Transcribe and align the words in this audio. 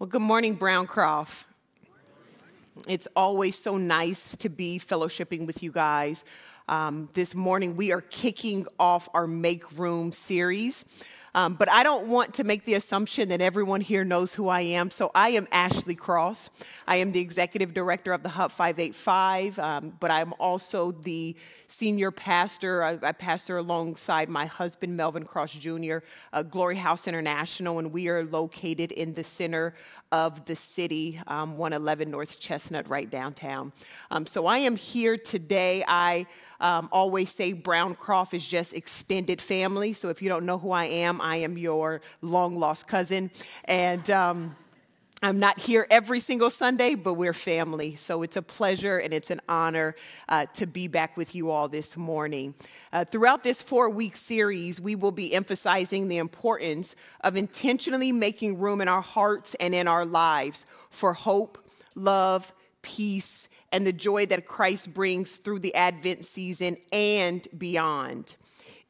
Well, 0.00 0.08
good 0.08 0.22
morning, 0.22 0.56
Browncroft. 0.56 1.44
It's 2.88 3.06
always 3.14 3.54
so 3.58 3.76
nice 3.76 4.34
to 4.36 4.48
be 4.48 4.78
fellowshipping 4.78 5.46
with 5.46 5.62
you 5.62 5.70
guys. 5.70 6.24
Um, 6.68 7.08
this 7.14 7.34
morning, 7.34 7.76
we 7.76 7.92
are 7.92 8.00
kicking 8.00 8.66
off 8.78 9.08
our 9.14 9.26
Make 9.26 9.78
Room 9.78 10.12
series. 10.12 10.84
Um, 11.34 11.54
but 11.54 11.70
I 11.70 11.82
don't 11.82 12.08
want 12.08 12.34
to 12.34 12.44
make 12.44 12.64
the 12.64 12.74
assumption 12.74 13.28
that 13.28 13.40
everyone 13.40 13.80
here 13.80 14.04
knows 14.04 14.34
who 14.34 14.48
I 14.48 14.62
am. 14.62 14.90
So 14.90 15.10
I 15.14 15.30
am 15.30 15.46
Ashley 15.52 15.94
Cross. 15.94 16.50
I 16.88 16.96
am 16.96 17.12
the 17.12 17.20
executive 17.20 17.72
director 17.72 18.12
of 18.12 18.22
the 18.22 18.28
Hub 18.30 18.50
585, 18.50 19.58
um, 19.58 19.92
but 20.00 20.10
I'm 20.10 20.32
also 20.40 20.90
the 20.90 21.36
senior 21.68 22.10
pastor. 22.10 22.82
I, 22.82 22.98
I, 23.00 23.12
pastor 23.12 23.58
alongside 23.58 24.28
my 24.28 24.46
husband, 24.46 24.96
Melvin 24.96 25.24
Cross 25.24 25.52
Jr., 25.52 25.98
uh, 26.32 26.42
Glory 26.42 26.76
House 26.76 27.06
International, 27.06 27.78
and 27.78 27.92
we 27.92 28.08
are 28.08 28.24
located 28.24 28.90
in 28.90 29.12
the 29.12 29.24
center 29.24 29.74
of 30.10 30.44
the 30.46 30.56
city, 30.56 31.20
um, 31.28 31.56
111 31.56 32.10
North 32.10 32.40
Chestnut, 32.40 32.88
right 32.88 33.08
downtown. 33.08 33.72
Um, 34.10 34.26
so 34.26 34.46
I 34.46 34.58
am 34.58 34.74
here 34.74 35.16
today. 35.16 35.84
I 35.86 36.26
um, 36.60 36.88
always 36.92 37.30
say 37.30 37.54
Browncroft 37.54 38.34
is 38.34 38.46
just 38.46 38.74
extended 38.74 39.40
family. 39.40 39.92
So 39.92 40.08
if 40.08 40.22
you 40.22 40.28
don't 40.28 40.44
know 40.44 40.58
who 40.58 40.70
I 40.70 40.84
am, 40.86 41.20
I 41.20 41.36
am 41.36 41.58
your 41.58 42.00
long 42.20 42.58
lost 42.58 42.86
cousin. 42.86 43.30
And 43.64 44.08
um, 44.10 44.56
I'm 45.22 45.38
not 45.38 45.58
here 45.58 45.86
every 45.90 46.18
single 46.18 46.48
Sunday, 46.48 46.94
but 46.94 47.14
we're 47.14 47.34
family. 47.34 47.94
So 47.94 48.22
it's 48.22 48.36
a 48.38 48.42
pleasure 48.42 48.96
and 48.96 49.12
it's 49.12 49.30
an 49.30 49.42
honor 49.50 49.94
uh, 50.30 50.46
to 50.54 50.66
be 50.66 50.88
back 50.88 51.16
with 51.18 51.34
you 51.34 51.50
all 51.50 51.68
this 51.68 51.94
morning. 51.94 52.54
Uh, 52.90 53.04
throughout 53.04 53.42
this 53.42 53.60
four 53.60 53.90
week 53.90 54.16
series, 54.16 54.80
we 54.80 54.96
will 54.96 55.12
be 55.12 55.34
emphasizing 55.34 56.08
the 56.08 56.16
importance 56.16 56.96
of 57.20 57.36
intentionally 57.36 58.12
making 58.12 58.58
room 58.58 58.80
in 58.80 58.88
our 58.88 59.02
hearts 59.02 59.54
and 59.60 59.74
in 59.74 59.86
our 59.86 60.06
lives 60.06 60.64
for 60.88 61.12
hope, 61.12 61.58
love, 61.94 62.54
peace, 62.80 63.46
and 63.72 63.86
the 63.86 63.92
joy 63.92 64.26
that 64.26 64.46
Christ 64.46 64.92
brings 64.92 65.36
through 65.36 65.60
the 65.60 65.74
Advent 65.74 66.24
season 66.24 66.76
and 66.92 67.46
beyond. 67.56 68.36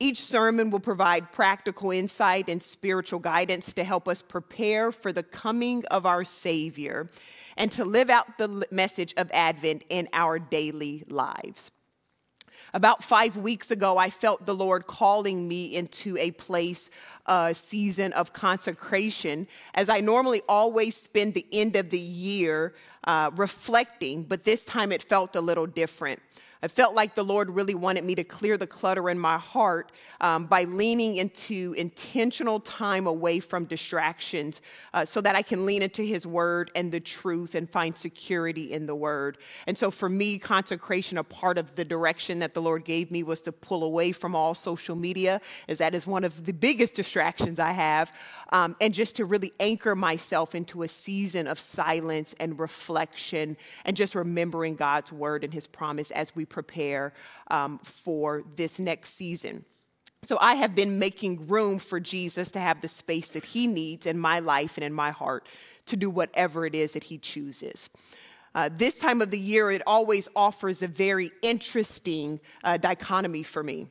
Each 0.03 0.23
sermon 0.23 0.71
will 0.71 0.81
provide 0.81 1.31
practical 1.31 1.91
insight 1.91 2.49
and 2.49 2.63
spiritual 2.63 3.21
guidance 3.21 3.75
to 3.75 3.85
help 3.85 4.09
us 4.09 4.23
prepare 4.23 4.93
for 4.93 5.13
the 5.13 5.23
coming 5.23 5.85
of 5.91 6.07
our 6.07 6.25
Savior 6.25 7.11
and 7.59 7.71
to 7.73 7.85
live 7.85 8.09
out 8.09 8.39
the 8.39 8.67
message 8.71 9.13
of 9.19 9.31
Advent 9.33 9.85
in 9.91 10.09
our 10.15 10.39
daily 10.39 11.05
lives. 11.09 11.71
About 12.73 13.03
five 13.03 13.37
weeks 13.37 13.71
ago, 13.71 13.99
I 13.99 14.11
felt 14.11 14.47
the 14.47 14.55
Lord 14.55 14.87
calling 14.87 15.49
me 15.49 15.75
into 15.75 16.17
a 16.17 16.31
place, 16.33 16.91
a 17.27 17.31
uh, 17.31 17.53
season 17.53 18.13
of 18.13 18.33
consecration, 18.33 19.49
as 19.75 19.89
I 19.89 20.01
normally 20.01 20.43
always 20.49 20.97
spend 20.97 21.35
the 21.35 21.47
end 21.53 21.75
of 21.77 21.91
the 21.91 21.99
year 21.99 22.75
uh, 23.05 23.31
reflecting, 23.35 24.23
but 24.23 24.45
this 24.45 24.65
time 24.65 24.93
it 24.93 25.03
felt 25.03 25.35
a 25.35 25.41
little 25.41 25.67
different. 25.67 26.21
I 26.63 26.69
felt 26.69 26.95
like 26.95 27.15
the 27.15 27.25
Lord 27.25 27.49
really 27.49 27.75
wanted 27.75 28.05
me 28.05 28.15
to 28.17 28.25
clear 28.25 28.59
the 28.59 28.67
clutter 28.67 29.09
in 29.09 29.19
my 29.19 29.39
heart 29.39 29.93
um, 30.21 30.45
by 30.45 30.65
leaning 30.65 31.17
into 31.17 31.75
intentional 31.79 32.61
time 32.61 33.07
away 33.07 33.41
from 33.41 33.65
distractions 33.65 34.61
uh, 34.93 35.07
so 35.07 35.23
that 35.23 35.35
I 35.35 35.41
can 35.41 35.65
lean 35.65 35.81
into 35.81 36.03
His 36.03 36.27
Word 36.27 36.71
and 36.75 36.93
the 36.93 37.01
truth 37.01 37.55
and 37.55 37.69
find 37.69 37.97
security 37.97 38.73
in 38.73 38.85
the 38.85 38.95
Word. 38.95 39.39
And 39.67 39.79
so 39.79 39.91
for 39.91 40.11
me, 40.11 40.39
consecration, 40.39 41.17
a 41.17 41.25
part 41.25 41.57
of 41.57 41.77
the 41.77 41.85
direction 41.85 42.41
that 42.41 42.53
the 42.53 42.61
Lord 42.61 42.85
gave 42.85 43.11
me 43.11 43.23
was 43.23 43.41
to 43.43 43.53
pull 43.53 43.83
away 43.83 44.13
from 44.13 44.37
all 44.37 44.55
social 44.55 44.97
media, 44.97 45.41
as 45.67 45.79
that 45.79 45.95
is 45.95 46.07
one 46.07 46.25
of 46.25 46.45
the 46.45 46.53
biggest 46.53 46.93
distractions 46.93 47.59
I 47.59 47.73
have, 47.73 48.13
um, 48.51 48.77
and 48.83 48.93
just 48.93 49.17
to 49.17 49.25
really 49.25 49.55
anchor 49.61 49.97
myself 49.97 50.55
into 50.55 50.83
a 50.83 50.89
season 50.89 51.47
of 51.47 51.59
silence 51.59 52.35
and 52.39 52.59
reflection 52.59 53.57
and 53.87 53.97
just 53.97 54.15
remembering 54.15 54.75
God's 54.75 55.11
Word 55.11 55.43
and 55.43 55.55
His 55.55 55.67
promise 55.67 56.11
as 56.11 56.37
we 56.37 56.45
prepare 56.51 57.15
um, 57.51 57.79
for 57.79 58.45
this 58.57 58.79
next 58.79 59.15
season. 59.15 59.65
So 60.23 60.37
I 60.39 60.55
have 60.57 60.75
been 60.75 60.99
making 60.99 61.47
room 61.47 61.79
for 61.79 61.99
Jesus 61.99 62.51
to 62.51 62.61
have 62.61 62.83
the 62.83 62.89
space 62.89 63.31
that 63.31 63.47
he 63.47 63.67
needs 63.67 64.05
in 64.07 64.19
my 64.19 64.41
life 64.41 64.77
and 64.77 64.85
in 64.85 64.93
my 64.93 65.13
heart 65.13 65.47
to 65.87 65.97
do 65.97 66.11
whatever 66.11 66.67
it 66.67 66.75
is 66.75 66.93
that 66.93 67.05
he 67.05 67.17
chooses. 67.17 67.89
Uh, 68.55 68.69
this 68.71 68.99
time 68.99 69.23
of 69.23 69.31
the 69.31 69.39
year, 69.39 69.71
it 69.71 69.83
always 69.87 70.29
offers 70.37 70.83
a 70.83 70.89
very 70.89 71.31
interesting 71.41 72.41
uh, 72.65 72.77
dichotomy 72.77 73.43
for 73.43 73.63
me. 73.63 73.87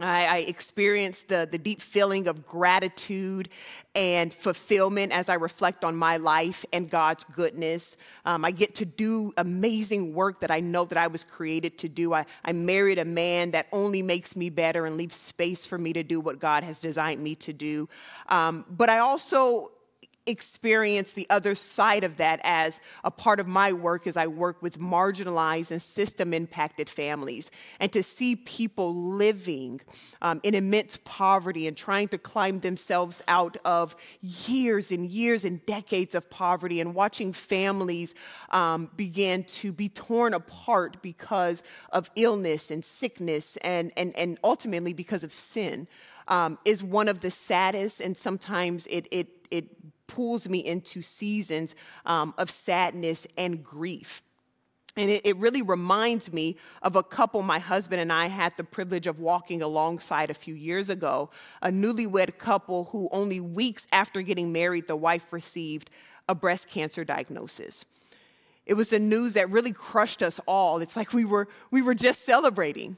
I, 0.00 0.26
I 0.26 0.36
experience 0.38 1.22
the, 1.22 1.48
the 1.50 1.58
deep 1.58 1.82
feeling 1.82 2.26
of 2.28 2.46
gratitude 2.46 3.48
and 3.94 4.32
fulfillment 4.32 5.12
as 5.12 5.28
I 5.28 5.34
reflect 5.34 5.84
on 5.84 5.96
my 5.96 6.16
life 6.16 6.64
and 6.72 6.88
God's 6.88 7.24
goodness. 7.24 7.96
Um, 8.24 8.44
I 8.44 8.50
get 8.50 8.74
to 8.76 8.84
do 8.84 9.32
amazing 9.36 10.14
work 10.14 10.40
that 10.40 10.50
I 10.50 10.60
know 10.60 10.84
that 10.86 10.98
I 10.98 11.08
was 11.08 11.24
created 11.24 11.78
to 11.78 11.88
do. 11.88 12.14
I, 12.14 12.24
I 12.44 12.52
married 12.52 12.98
a 12.98 13.04
man 13.04 13.50
that 13.50 13.66
only 13.72 14.02
makes 14.02 14.36
me 14.36 14.50
better 14.50 14.86
and 14.86 14.96
leaves 14.96 15.16
space 15.16 15.66
for 15.66 15.78
me 15.78 15.92
to 15.92 16.02
do 16.02 16.20
what 16.20 16.38
God 16.38 16.64
has 16.64 16.80
designed 16.80 17.22
me 17.22 17.34
to 17.36 17.52
do. 17.52 17.88
Um, 18.28 18.64
but 18.70 18.88
I 18.88 18.98
also 18.98 19.72
experience 20.26 21.12
the 21.12 21.26
other 21.30 21.54
side 21.54 22.04
of 22.04 22.18
that 22.18 22.40
as 22.44 22.80
a 23.04 23.10
part 23.10 23.40
of 23.40 23.46
my 23.46 23.72
work 23.72 24.06
as 24.06 24.16
I 24.16 24.26
work 24.26 24.62
with 24.62 24.78
marginalized 24.78 25.70
and 25.70 25.80
system 25.80 26.34
impacted 26.34 26.88
families. 26.88 27.50
And 27.78 27.92
to 27.92 28.02
see 28.02 28.36
people 28.36 28.94
living 28.94 29.80
um, 30.22 30.40
in 30.42 30.54
immense 30.54 30.98
poverty 31.04 31.66
and 31.66 31.76
trying 31.76 32.08
to 32.08 32.18
climb 32.18 32.58
themselves 32.58 33.22
out 33.28 33.56
of 33.64 33.96
years 34.20 34.92
and 34.92 35.06
years 35.06 35.44
and 35.44 35.64
decades 35.66 36.14
of 36.14 36.28
poverty, 36.30 36.80
and 36.80 36.94
watching 36.94 37.32
families 37.32 38.14
um, 38.50 38.90
begin 38.96 39.44
to 39.44 39.72
be 39.72 39.88
torn 39.88 40.34
apart 40.34 41.02
because 41.02 41.62
of 41.92 42.10
illness 42.16 42.70
and 42.70 42.84
sickness 42.84 43.56
and, 43.58 43.92
and, 43.96 44.16
and 44.16 44.38
ultimately 44.44 44.92
because 44.92 45.24
of 45.24 45.32
sin. 45.32 45.88
Um, 46.28 46.58
is 46.64 46.84
one 46.84 47.08
of 47.08 47.20
the 47.20 47.30
saddest, 47.32 48.00
and 48.00 48.16
sometimes 48.16 48.86
it, 48.86 49.08
it, 49.10 49.26
it 49.50 49.66
pulls 50.10 50.48
me 50.48 50.58
into 50.58 51.02
seasons 51.02 51.76
um, 52.04 52.34
of 52.36 52.50
sadness 52.50 53.28
and 53.38 53.62
grief. 53.62 54.22
And 54.96 55.08
it, 55.08 55.24
it, 55.24 55.36
really 55.36 55.62
reminds 55.62 56.32
me 56.32 56.56
of 56.82 56.96
a 56.96 57.02
couple 57.04 57.42
my 57.42 57.60
husband 57.60 58.00
and 58.00 58.12
I 58.12 58.26
had 58.26 58.52
the 58.56 58.64
privilege 58.64 59.06
of 59.06 59.20
walking 59.20 59.62
alongside 59.62 60.28
a 60.28 60.34
few 60.34 60.54
years 60.54 60.90
ago. 60.90 61.30
A 61.62 61.68
newlywed 61.68 62.38
couple 62.38 62.86
who, 62.86 63.08
only 63.12 63.38
weeks 63.38 63.86
after 63.92 64.20
getting 64.20 64.50
married, 64.50 64.88
the 64.88 64.96
wife 64.96 65.32
received 65.32 65.90
a 66.28 66.34
breast 66.34 66.68
cancer 66.68 67.04
diagnosis. 67.04 67.84
It 68.66 68.74
was 68.74 68.88
the 68.88 68.98
news 68.98 69.34
that 69.34 69.48
really 69.48 69.72
crushed 69.72 70.24
us 70.24 70.40
all. 70.44 70.80
It's 70.80 70.96
like 70.96 71.12
we 71.12 71.24
were, 71.24 71.48
we 71.70 71.82
were 71.82 71.94
just 71.94 72.22
celebrating. 72.22 72.96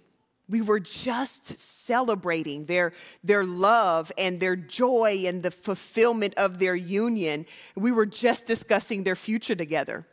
We 0.48 0.60
were 0.60 0.80
just 0.80 1.60
celebrating 1.60 2.66
their, 2.66 2.92
their 3.22 3.44
love 3.44 4.10
and 4.18 4.40
their 4.40 4.56
joy 4.56 5.24
and 5.26 5.42
the 5.42 5.50
fulfillment 5.50 6.34
of 6.36 6.58
their 6.58 6.74
union. 6.74 7.46
We 7.74 7.92
were 7.92 8.06
just 8.06 8.46
discussing 8.46 9.04
their 9.04 9.16
future 9.16 9.54
together, 9.54 10.04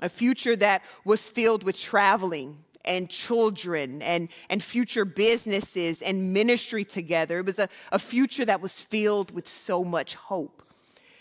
a 0.00 0.08
future 0.08 0.56
that 0.56 0.82
was 1.04 1.28
filled 1.28 1.64
with 1.64 1.78
traveling 1.78 2.64
and 2.84 3.10
children 3.10 4.00
and, 4.00 4.28
and 4.48 4.62
future 4.62 5.04
businesses 5.04 6.00
and 6.00 6.32
ministry 6.32 6.84
together. 6.84 7.40
It 7.40 7.46
was 7.46 7.58
a, 7.58 7.68
a 7.92 7.98
future 7.98 8.46
that 8.46 8.60
was 8.60 8.80
filled 8.80 9.30
with 9.30 9.46
so 9.46 9.84
much 9.84 10.14
hope. 10.14 10.62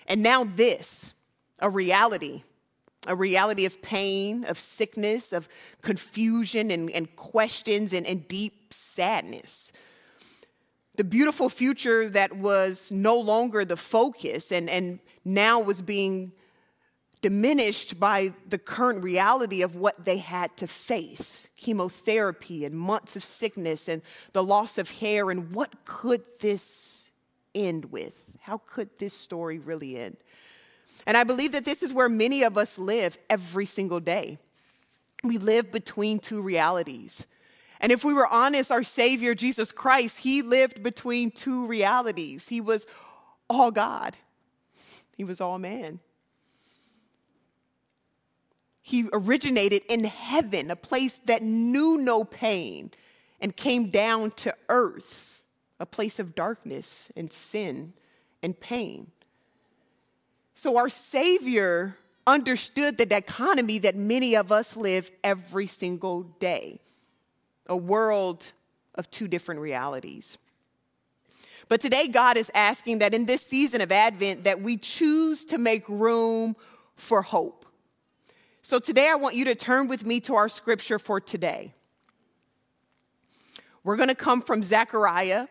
And 0.08 0.24
now, 0.24 0.46
this, 0.46 1.14
a 1.60 1.70
reality 1.70 2.44
a 3.08 3.16
reality 3.16 3.66
of 3.66 3.82
pain, 3.82 4.44
of 4.46 4.60
sickness, 4.60 5.34
of 5.34 5.50
confusion 5.82 6.70
and, 6.70 6.92
and 6.92 7.16
questions 7.16 7.94
and, 7.94 8.06
and 8.06 8.28
deep 8.28 8.74
sadness. 8.74 9.72
The 10.96 11.04
beautiful 11.04 11.50
future 11.50 12.10
that 12.10 12.38
was 12.38 12.92
no 12.92 13.20
longer 13.20 13.66
the 13.66 13.78
focus 13.78 14.52
and, 14.52 14.70
and 14.70 15.00
now 15.24 15.60
was 15.60 15.82
being 15.82 16.34
diminished 17.22 18.00
by 18.00 18.34
the 18.48 18.58
current 18.58 19.04
reality 19.04 19.62
of 19.62 19.76
what 19.76 20.06
they 20.06 20.18
had 20.18 20.56
to 20.58 20.68
face 20.68 21.48
chemotherapy 21.58 22.66
and 22.66 22.76
months 22.76 23.16
of 23.16 23.24
sickness 23.24 23.88
and 23.88 24.02
the 24.34 24.44
loss 24.44 24.78
of 24.78 24.92
hair. 25.00 25.30
And 25.30 25.52
what 25.52 25.86
could 25.86 26.24
this 26.40 27.10
end 27.56 27.86
with? 27.86 28.24
How 28.42 28.60
could 28.60 28.90
this 29.00 29.14
story 29.14 29.60
really 29.60 29.98
end? 29.98 30.18
And 31.08 31.16
I 31.16 31.24
believe 31.24 31.54
that 31.54 31.64
this 31.64 31.82
is 31.82 31.94
where 31.94 32.10
many 32.10 32.44
of 32.44 32.58
us 32.58 32.78
live 32.78 33.18
every 33.30 33.66
single 33.66 34.02
day. 34.02 34.38
We 35.24 35.38
live 35.38 35.72
between 35.72 36.20
two 36.20 36.42
realities. 36.42 37.26
And 37.80 37.94
if 37.94 38.04
we 38.04 38.14
were 38.14 38.28
honest, 38.28 38.74
our 38.74 38.84
Savior, 38.84 39.34
Jesus 39.34 39.72
Christ, 39.72 40.20
He 40.20 40.42
lived 40.42 40.84
between 40.84 41.32
two 41.32 41.66
realities. 41.66 42.50
He 42.50 42.60
was 42.60 42.86
all 43.50 43.72
God, 43.72 44.18
He 45.16 45.24
was 45.24 45.40
all 45.40 45.58
man. 45.58 46.02
He 48.82 49.10
originated 49.12 49.84
in 49.90 50.04
heaven, 50.06 50.72
a 50.72 50.76
place 50.76 51.20
that 51.26 51.42
knew 51.42 51.98
no 51.98 52.26
pain, 52.26 52.92
and 53.40 53.56
came 53.56 53.90
down 53.90 54.32
to 54.32 54.56
earth, 54.68 55.42
a 55.80 55.86
place 55.86 56.20
of 56.20 56.36
darkness 56.36 57.12
and 57.16 57.32
sin 57.32 57.94
and 58.44 58.60
pain. 58.60 59.12
So 60.58 60.78
our 60.78 60.90
Savior 60.90 61.96
understood 62.26 62.98
the 62.98 63.06
dichotomy 63.06 63.78
that 63.78 63.96
many 63.96 64.36
of 64.36 64.52
us 64.52 64.76
live 64.76 65.12
every 65.24 65.68
single 65.68 66.24
day 66.24 66.80
a 67.68 67.78
world 67.78 68.54
of 68.96 69.12
two 69.12 69.28
different 69.28 69.62
realities. 69.62 70.40
But 71.70 71.80
today, 71.80 72.08
God 72.08 72.38
is 72.38 72.50
asking 72.56 73.00
that 73.00 73.14
in 73.14 73.28
this 73.28 73.44
season 73.44 73.82
of 73.82 73.92
Advent, 73.92 74.46
that 74.46 74.60
we 74.60 74.78
choose 74.78 75.46
to 75.46 75.60
make 75.60 75.88
room 75.88 76.56
for 76.96 77.22
hope. 77.22 77.68
So 78.64 78.80
today, 78.80 79.10
I 79.10 79.16
want 79.16 79.36
you 79.36 79.46
to 79.46 79.54
turn 79.54 79.88
with 79.88 80.08
me 80.08 80.20
to 80.22 80.34
our 80.34 80.50
scripture 80.50 80.98
for 80.98 81.22
today. 81.22 81.76
We're 83.84 83.98
going 83.98 84.10
to 84.10 84.16
come 84.16 84.42
from 84.42 84.64
Zechariah 84.64 85.50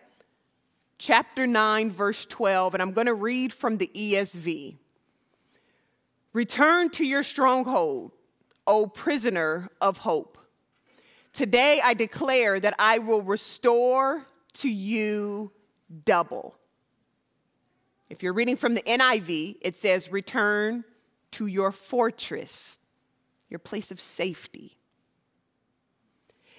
chapter 0.98 1.46
9, 1.46 1.92
verse 1.92 2.26
12, 2.26 2.74
and 2.74 2.82
I'm 2.82 2.90
going 2.90 3.06
to 3.06 3.14
read 3.14 3.52
from 3.52 3.76
the 3.76 3.88
ESV. 3.94 4.78
Return 6.36 6.90
to 6.90 7.02
your 7.06 7.22
stronghold, 7.22 8.12
O 8.66 8.86
prisoner 8.86 9.70
of 9.80 9.96
hope. 9.96 10.36
Today 11.32 11.80
I 11.82 11.94
declare 11.94 12.60
that 12.60 12.74
I 12.78 12.98
will 12.98 13.22
restore 13.22 14.26
to 14.58 14.68
you 14.68 15.50
double. 16.04 16.58
If 18.10 18.22
you're 18.22 18.34
reading 18.34 18.58
from 18.58 18.74
the 18.74 18.82
NIV, 18.82 19.56
it 19.62 19.76
says, 19.76 20.12
Return 20.12 20.84
to 21.30 21.46
your 21.46 21.72
fortress, 21.72 22.76
your 23.48 23.58
place 23.58 23.90
of 23.90 23.98
safety. 23.98 24.76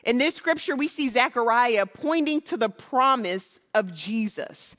In 0.04 0.18
this 0.18 0.34
scripture, 0.34 0.76
we 0.76 0.88
see 0.88 1.08
Zechariah 1.08 1.86
pointing 1.86 2.42
to 2.42 2.58
the 2.58 2.70
promise 2.70 3.60
of 3.76 3.94
Jesus. 3.94 4.76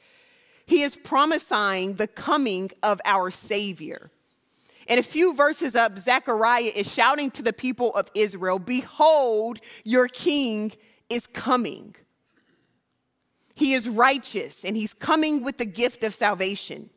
He 0.67 0.83
is 0.83 0.97
prophesying 0.97 1.95
the 1.95 2.09
coming 2.09 2.73
of 2.83 3.01
our 3.05 3.31
Savior. 3.31 4.11
And 4.89 4.99
a 4.99 5.03
few 5.03 5.35
verses 5.35 5.77
up, 5.77 5.99
Zechariah 5.99 6.73
is 6.75 6.93
shouting 6.93 7.31
to 7.33 7.43
the 7.43 7.53
people 7.53 7.95
of 7.95 8.11
Israel 8.15 8.59
Behold, 8.59 9.61
your 9.85 10.09
king 10.09 10.73
is 11.11 11.27
coming. 11.27 11.95
He 13.55 13.75
is 13.75 13.89
righteous 13.89 14.65
and 14.65 14.77
he's 14.77 14.95
coming 14.95 15.43
with 15.45 15.59
the 15.59 15.67
gift 15.67 16.03
of 16.05 16.15
salvation. 16.15 16.91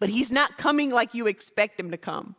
But 0.00 0.10
he's 0.10 0.30
not 0.30 0.58
coming 0.58 0.90
like 0.90 1.14
you 1.14 1.28
expect 1.28 1.78
him 1.78 1.92
to 1.92 1.96
come. 1.96 2.34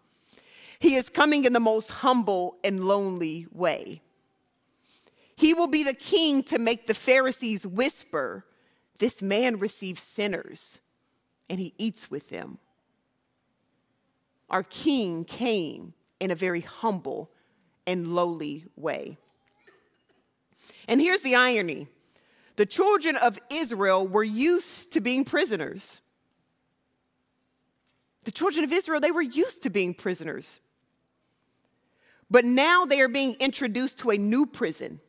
He 0.79 0.95
is 0.95 1.09
coming 1.09 1.45
in 1.45 1.53
the 1.53 1.61
most 1.61 1.89
humble 1.89 2.57
and 2.63 2.83
lonely 2.83 3.47
way. 3.51 4.01
He 5.35 5.53
will 5.53 5.67
be 5.67 5.83
the 5.83 5.93
king 5.93 6.43
to 6.43 6.59
make 6.59 6.85
the 6.85 6.93
Pharisees 6.93 7.65
whisper, 7.65 8.45
This 8.99 9.21
man 9.21 9.57
receives 9.57 10.01
sinners 10.01 10.81
and 11.49 11.59
he 11.59 11.73
eats 11.77 12.11
with 12.11 12.29
them. 12.29 12.59
Our 14.53 14.61
king 14.61 15.25
came 15.25 15.95
in 16.19 16.29
a 16.29 16.35
very 16.35 16.61
humble 16.61 17.31
and 17.87 18.13
lowly 18.13 18.65
way. 18.75 19.17
And 20.87 21.01
here's 21.01 21.21
the 21.21 21.33
irony 21.33 21.87
the 22.55 22.67
children 22.67 23.15
of 23.15 23.39
Israel 23.51 24.07
were 24.07 24.23
used 24.23 24.93
to 24.93 25.01
being 25.01 25.25
prisoners. 25.25 26.01
The 28.25 28.31
children 28.31 28.63
of 28.63 28.71
Israel, 28.71 28.99
they 28.99 29.09
were 29.09 29.23
used 29.23 29.63
to 29.63 29.71
being 29.71 29.95
prisoners. 29.95 30.59
But 32.29 32.45
now 32.45 32.85
they 32.85 33.01
are 33.01 33.07
being 33.07 33.35
introduced 33.39 33.97
to 33.99 34.11
a 34.11 34.17
new 34.17 34.45
prison 34.45 34.99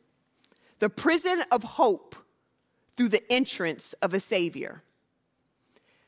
the 0.79 0.89
prison 0.89 1.43
of 1.51 1.61
hope 1.61 2.15
through 2.97 3.09
the 3.09 3.31
entrance 3.31 3.93
of 4.01 4.15
a 4.15 4.19
Savior. 4.19 4.81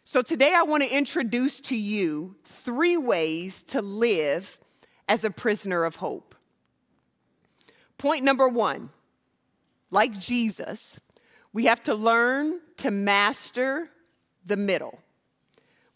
So 0.09 0.21
today 0.21 0.53
I 0.55 0.63
want 0.63 0.83
to 0.83 0.89
introduce 0.89 1.59
to 1.59 1.75
you 1.75 2.37
three 2.45 2.95
ways 2.95 3.61
to 3.63 3.81
live 3.81 4.57
as 5.09 5.25
a 5.25 5.29
prisoner 5.29 5.83
of 5.83 5.97
hope. 5.97 6.33
Point 7.97 8.23
number 8.23 8.47
one 8.47 8.89
like 9.91 10.17
Jesus, 10.17 11.01
we 11.51 11.65
have 11.65 11.83
to 11.83 11.93
learn 11.93 12.61
to 12.77 12.89
master 12.89 13.89
the 14.45 14.55
middle. 14.55 14.97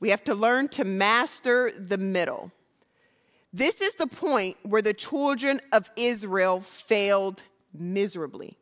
We 0.02 0.10
have 0.10 0.25
to 0.25 0.36
learn 0.36 0.68
to 0.69 0.84
master 0.84 1.72
the 1.72 1.98
middle. 1.98 2.52
This 3.54 3.80
is 3.80 3.96
the 3.96 4.07
point 4.07 4.57
where 4.64 4.81
the 4.81 4.94
children 4.94 5.62
of 5.72 5.90
Israel 5.96 6.60
failed 6.60 7.44
miserably. 7.74 8.57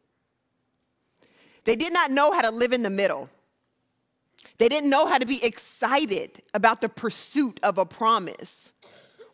They 1.64 1.76
did 1.76 1.92
not 1.92 2.12
know 2.12 2.34
how 2.34 2.44
to 2.44 2.52
live 2.52 2.72
in 2.72 2.84
the 2.84 2.92
middle. 2.92 3.32
They 4.58 4.70
didn't 4.70 4.90
know 4.90 5.06
how 5.06 5.18
to 5.18 5.26
be 5.26 5.44
excited 5.44 6.42
about 6.54 6.82
the 6.82 6.90
pursuit 6.90 7.60
of 7.64 7.78
a 7.78 7.86
promise 7.86 8.74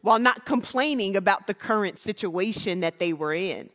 while 0.02 0.19
not 0.19 0.46
complaining 0.46 1.16
about 1.16 1.48
the 1.48 1.54
current 1.54 1.98
situation 1.98 2.81
that 2.81 3.00
they 3.00 3.12
were 3.12 3.34
in. 3.34 3.69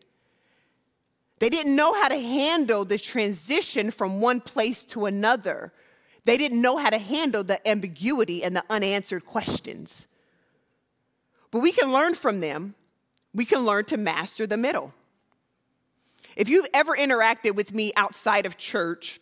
They 1.41 1.49
didn't 1.49 1.75
know 1.75 1.93
how 1.93 2.09
to 2.09 2.21
handle 2.21 2.85
the 2.85 2.99
transition 2.99 3.91
from 3.91 4.21
one 4.21 4.41
place 4.41 4.85
to 4.85 5.06
another. 5.06 5.73
They 6.25 6.37
didn't 6.37 6.62
know 6.62 6.77
how 6.77 6.91
to 6.91 6.99
handle 6.99 7.43
the 7.43 7.67
ambiguity 7.67 8.44
and 8.44 8.55
the 8.55 8.62
unanswered 8.71 9.25
questions. 9.25 10.06
But 11.50 11.61
we 11.61 11.73
can 11.73 11.93
learn 11.93 12.15
from 12.15 12.41
them. 12.41 12.75
We 13.35 13.44
can 13.44 13.65
learn 13.65 13.87
to 13.87 13.97
master 13.97 14.47
the 14.47 14.56
middle. 14.56 14.93
If 16.37 16.49
you've 16.49 16.69
ever 16.73 16.97
interacted 16.97 17.55
with 17.55 17.75
me 17.75 17.93
outside 17.97 18.47
of 18.47 18.56
church, 18.56 19.19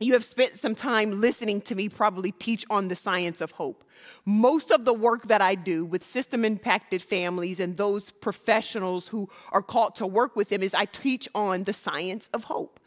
you 0.00 0.12
have 0.12 0.24
spent 0.24 0.54
some 0.56 0.74
time 0.74 1.20
listening 1.20 1.60
to 1.62 1.74
me 1.74 1.88
probably 1.88 2.30
teach 2.30 2.64
on 2.70 2.88
the 2.88 2.96
science 2.96 3.40
of 3.40 3.50
hope. 3.52 3.84
Most 4.24 4.70
of 4.70 4.84
the 4.84 4.92
work 4.92 5.26
that 5.28 5.42
I 5.42 5.54
do 5.56 5.84
with 5.84 6.04
system 6.04 6.44
impacted 6.44 7.02
families 7.02 7.58
and 7.58 7.76
those 7.76 8.10
professionals 8.10 9.08
who 9.08 9.28
are 9.50 9.62
called 9.62 9.96
to 9.96 10.06
work 10.06 10.36
with 10.36 10.50
them 10.50 10.62
is 10.62 10.74
I 10.74 10.84
teach 10.84 11.28
on 11.34 11.64
the 11.64 11.72
science 11.72 12.28
of 12.32 12.44
hope. 12.44 12.78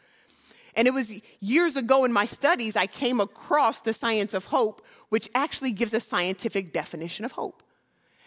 And 0.74 0.88
it 0.88 0.94
was 0.94 1.12
years 1.40 1.76
ago 1.76 2.04
in 2.04 2.12
my 2.12 2.24
studies, 2.24 2.76
I 2.76 2.86
came 2.86 3.20
across 3.20 3.82
the 3.82 3.92
science 3.92 4.32
of 4.32 4.46
hope, 4.46 4.84
which 5.10 5.28
actually 5.34 5.72
gives 5.72 5.92
a 5.92 6.00
scientific 6.00 6.72
definition 6.72 7.26
of 7.26 7.32
hope. 7.32 7.62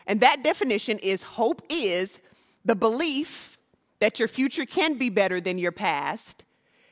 And 0.06 0.22
that 0.22 0.44
definition 0.44 1.00
is 1.00 1.24
hope 1.24 1.64
is 1.70 2.20
the 2.64 2.76
belief 2.76 3.58
that 4.00 4.20
your 4.20 4.28
future 4.28 4.66
can 4.66 5.00
be 5.00 5.10
better 5.10 5.42
than 5.42 5.58
your 5.58 5.72
past 5.72 6.44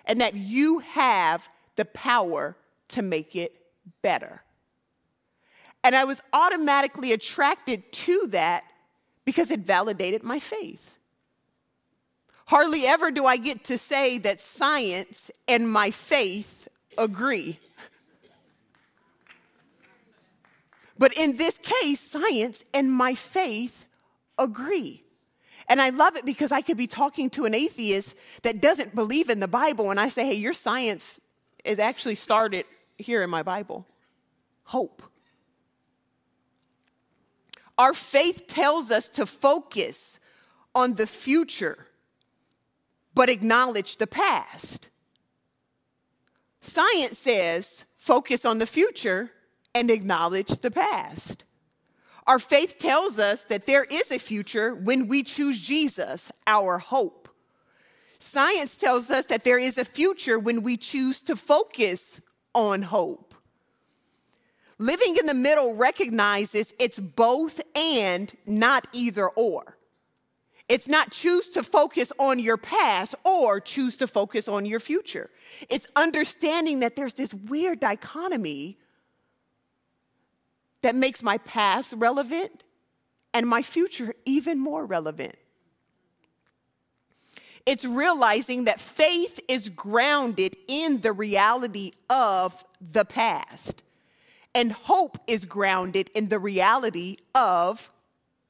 and 0.06 0.20
that 0.22 0.36
you 0.36 0.80
have 0.80 1.50
the 1.76 1.86
power 1.86 2.56
to 2.90 3.02
make 3.02 3.36
it 3.36 3.56
better. 4.02 4.42
And 5.84 5.96
I 5.96 6.06
was 6.06 6.22
automatically 6.32 7.12
attracted 7.12 7.92
to 7.92 8.28
that 8.28 8.64
because 9.26 9.52
it 9.52 9.62
validated 9.62 10.24
my 10.24 10.40
faith. 10.40 10.98
Hardly 12.48 12.86
ever 12.86 13.12
do 13.12 13.26
I 13.26 13.38
get 13.38 13.64
to 13.66 13.78
say 13.78 14.18
that 14.20 14.42
science 14.42 15.32
and 15.48 15.70
my 15.70 15.92
faith 15.92 16.68
agree. 16.98 17.60
But 20.98 21.18
in 21.18 21.38
this 21.38 21.58
case, 21.58 22.00
science 22.00 22.64
and 22.74 22.92
my 22.92 23.16
faith 23.16 23.88
agree. 24.38 25.04
And 25.68 25.82
I 25.82 25.90
love 25.90 26.16
it 26.16 26.26
because 26.26 26.52
I 26.52 26.62
could 26.62 26.78
be 26.78 26.88
talking 26.88 27.30
to 27.32 27.46
an 27.46 27.54
atheist 27.54 28.16
that 28.44 28.62
doesn't 28.62 28.94
believe 28.94 29.30
in 29.30 29.40
the 29.40 29.48
Bible, 29.48 29.92
and 29.92 30.00
I 30.00 30.10
say, 30.10 30.26
hey, 30.26 30.36
your 30.36 30.54
science 30.54 31.20
it 31.64 31.80
actually 31.80 32.16
started 32.16 32.66
here 32.98 33.24
in 33.24 33.30
my 33.30 33.44
Bible 33.44 33.86
hope. 34.64 35.04
Our 37.78 37.94
faith 37.94 38.48
tells 38.48 38.92
us 38.92 39.10
to 39.10 39.26
focus 39.26 40.20
on 40.76 40.96
the 40.96 41.08
future, 41.08 41.88
but 43.14 43.30
acknowledge 43.30 43.98
the 43.98 44.08
past. 44.08 44.90
Science 46.62 47.18
says 47.18 47.86
focus 47.98 48.46
on 48.46 48.60
the 48.60 48.66
future 48.66 49.32
and 49.74 49.90
acknowledge 49.90 50.50
the 50.60 50.72
past. 50.72 51.46
Our 52.26 52.40
faith 52.40 52.78
tells 52.80 53.20
us 53.20 53.44
that 53.46 53.66
there 53.66 53.84
is 53.84 54.12
a 54.12 54.18
future 54.18 54.74
when 54.74 55.08
we 55.08 55.24
choose 55.24 55.60
Jesus, 55.60 56.32
our 56.48 56.78
hope. 56.78 57.23
Science 58.24 58.78
tells 58.78 59.12
us 59.12 59.26
that 59.28 59.44
there 59.44 59.60
is 59.60 59.78
a 59.78 59.86
future 59.86 60.40
when 60.40 60.64
we 60.64 60.78
choose 60.78 61.22
to 61.24 61.36
focus 61.36 62.22
on 62.56 62.82
hope. 62.82 63.36
Living 64.80 65.18
in 65.20 65.26
the 65.26 65.34
middle 65.34 65.76
recognizes 65.76 66.74
it's 66.80 67.00
both 67.00 67.62
and 67.76 68.34
not 68.46 68.88
either 68.94 69.28
or. 69.30 69.78
It's 70.70 70.88
not 70.88 71.12
choose 71.12 71.50
to 71.52 71.64
focus 71.64 72.12
on 72.18 72.40
your 72.40 72.58
past 72.58 73.14
or 73.26 73.60
choose 73.60 73.98
to 73.98 74.08
focus 74.08 74.48
on 74.48 74.66
your 74.66 74.80
future. 74.80 75.30
It's 75.70 75.86
understanding 75.96 76.80
that 76.80 76.96
there's 76.96 77.14
this 77.14 77.34
weird 77.34 77.82
dichotomy 77.82 78.78
that 80.82 80.96
makes 80.96 81.22
my 81.22 81.38
past 81.40 81.94
relevant 81.98 82.64
and 83.34 83.46
my 83.46 83.62
future 83.62 84.14
even 84.26 84.60
more 84.60 84.86
relevant. 84.86 85.36
It's 87.66 87.86
realizing 87.86 88.66
that 88.66 88.80
faith 88.80 89.40
is 89.48 89.70
grounded 89.70 90.56
in 90.68 91.02
the 91.02 91.14
reality 91.14 91.92
of 92.10 92.64
the 92.82 93.06
past. 93.06 93.82
And 94.54 94.72
hope 94.72 95.18
is 95.28 95.46
grounded 95.46 96.10
in 96.14 96.30
the 96.30 96.40
reality 96.40 97.18
of 97.34 97.92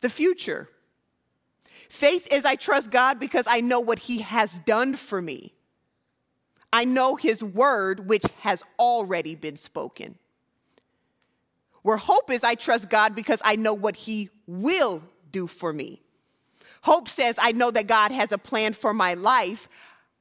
the 0.02 0.10
future. 0.10 0.70
Faith 1.90 2.28
is 2.32 2.44
I 2.44 2.56
trust 2.56 2.92
God 2.92 3.20
because 3.20 3.46
I 3.48 3.62
know 3.62 3.80
what 3.80 4.00
He 4.00 4.20
has 4.20 4.60
done 4.60 4.96
for 4.96 5.22
me. 5.22 5.54
I 6.74 6.86
know 6.86 7.16
His 7.16 7.44
word, 7.44 8.08
which 8.08 8.26
has 8.40 8.64
already 8.80 9.36
been 9.36 9.58
spoken. 9.58 10.18
Where 11.84 11.98
hope 11.98 12.32
is 12.32 12.44
I 12.44 12.56
trust 12.56 12.90
God 12.90 13.14
because 13.14 13.42
I 13.46 13.56
know 13.56 13.74
what 13.74 13.96
He 13.96 14.30
will 14.48 15.04
do 15.32 15.48
for 15.48 15.72
me. 15.72 16.03
Hope 16.84 17.08
says 17.08 17.36
I 17.40 17.54
know 17.54 17.72
that 17.72 17.88
God 17.88 18.12
has 18.12 18.32
a 18.34 18.38
plan 18.38 18.74
for 18.74 18.94
my 18.94 19.14
life. 19.14 19.70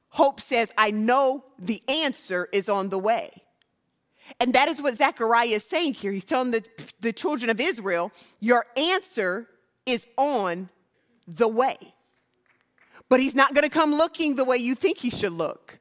Hope 0.09 0.39
says 0.39 0.73
I 0.77 0.91
know 0.91 1.43
the 1.59 1.83
answer 1.89 2.47
is 2.53 2.69
on 2.69 2.89
the 2.89 2.97
way. 2.97 3.43
And 4.39 4.53
that 4.53 4.69
is 4.69 4.81
what 4.81 4.95
Zechariah 4.95 5.47
is 5.47 5.65
saying 5.65 5.95
here. 5.95 6.13
He's 6.13 6.23
telling 6.23 6.51
the, 6.51 6.63
the 7.01 7.11
children 7.11 7.49
of 7.49 7.59
Israel, 7.59 8.13
Your 8.39 8.65
answer 8.77 9.49
is 9.85 10.07
on 10.17 10.69
the 11.27 11.49
way. 11.49 11.77
But 13.09 13.19
he's 13.19 13.35
not 13.35 13.53
going 13.53 13.63
to 13.63 13.69
come 13.69 13.93
looking 13.93 14.37
the 14.37 14.45
way 14.45 14.55
you 14.55 14.73
think 14.73 14.99
he 14.99 15.09
should 15.09 15.33
look. 15.33 15.79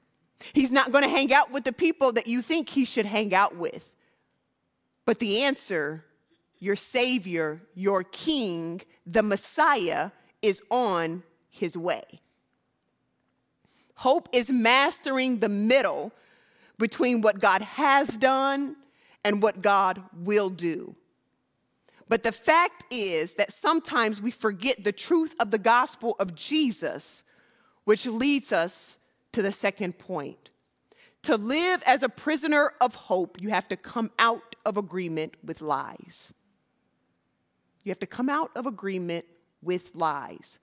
He's 0.52 0.72
not 0.72 0.90
going 0.90 1.04
to 1.04 1.10
hang 1.10 1.32
out 1.32 1.52
with 1.52 1.62
the 1.62 1.72
people 1.72 2.10
that 2.12 2.26
you 2.26 2.42
think 2.42 2.68
he 2.68 2.84
should 2.84 3.06
hang 3.06 3.32
out 3.32 3.54
with. 3.54 3.94
But 5.06 5.20
the 5.20 5.44
answer, 5.44 6.04
your 6.58 6.74
Savior, 6.74 7.62
your 7.74 8.02
King, 8.02 8.80
the 9.06 9.22
Messiah, 9.22 10.10
is 10.42 10.60
on 10.70 11.22
his 11.48 11.76
way. 11.76 12.02
Hope 13.96 14.28
is 14.32 14.50
mastering 14.50 15.38
the 15.38 15.48
middle 15.48 16.12
between 16.78 17.20
what 17.20 17.38
God 17.38 17.62
has 17.62 18.16
done 18.16 18.76
and 19.24 19.42
what 19.42 19.62
God 19.62 20.02
will 20.12 20.50
do. 20.50 20.96
But 22.08 22.24
the 22.24 22.32
fact 22.32 22.84
is 22.92 23.34
that 23.34 23.52
sometimes 23.52 24.20
we 24.20 24.30
forget 24.30 24.84
the 24.84 24.92
truth 24.92 25.34
of 25.38 25.50
the 25.50 25.58
gospel 25.58 26.16
of 26.18 26.34
Jesus, 26.34 27.22
which 27.84 28.04
leads 28.06 28.52
us 28.52 28.98
to 29.32 29.40
the 29.40 29.52
second 29.52 29.98
point. 29.98 30.50
To 31.22 31.36
live 31.36 31.82
as 31.86 32.02
a 32.02 32.08
prisoner 32.08 32.72
of 32.80 32.94
hope, 32.96 33.40
you 33.40 33.50
have 33.50 33.68
to 33.68 33.76
come 33.76 34.10
out 34.18 34.56
of 34.66 34.76
agreement 34.76 35.34
with 35.44 35.62
lies. 35.62 36.34
You 37.84 37.90
have 37.90 38.00
to 38.00 38.06
come 38.06 38.28
out 38.28 38.50
of 38.56 38.66
agreement 38.66 39.24
with 39.62 39.94
lies. 39.94 40.58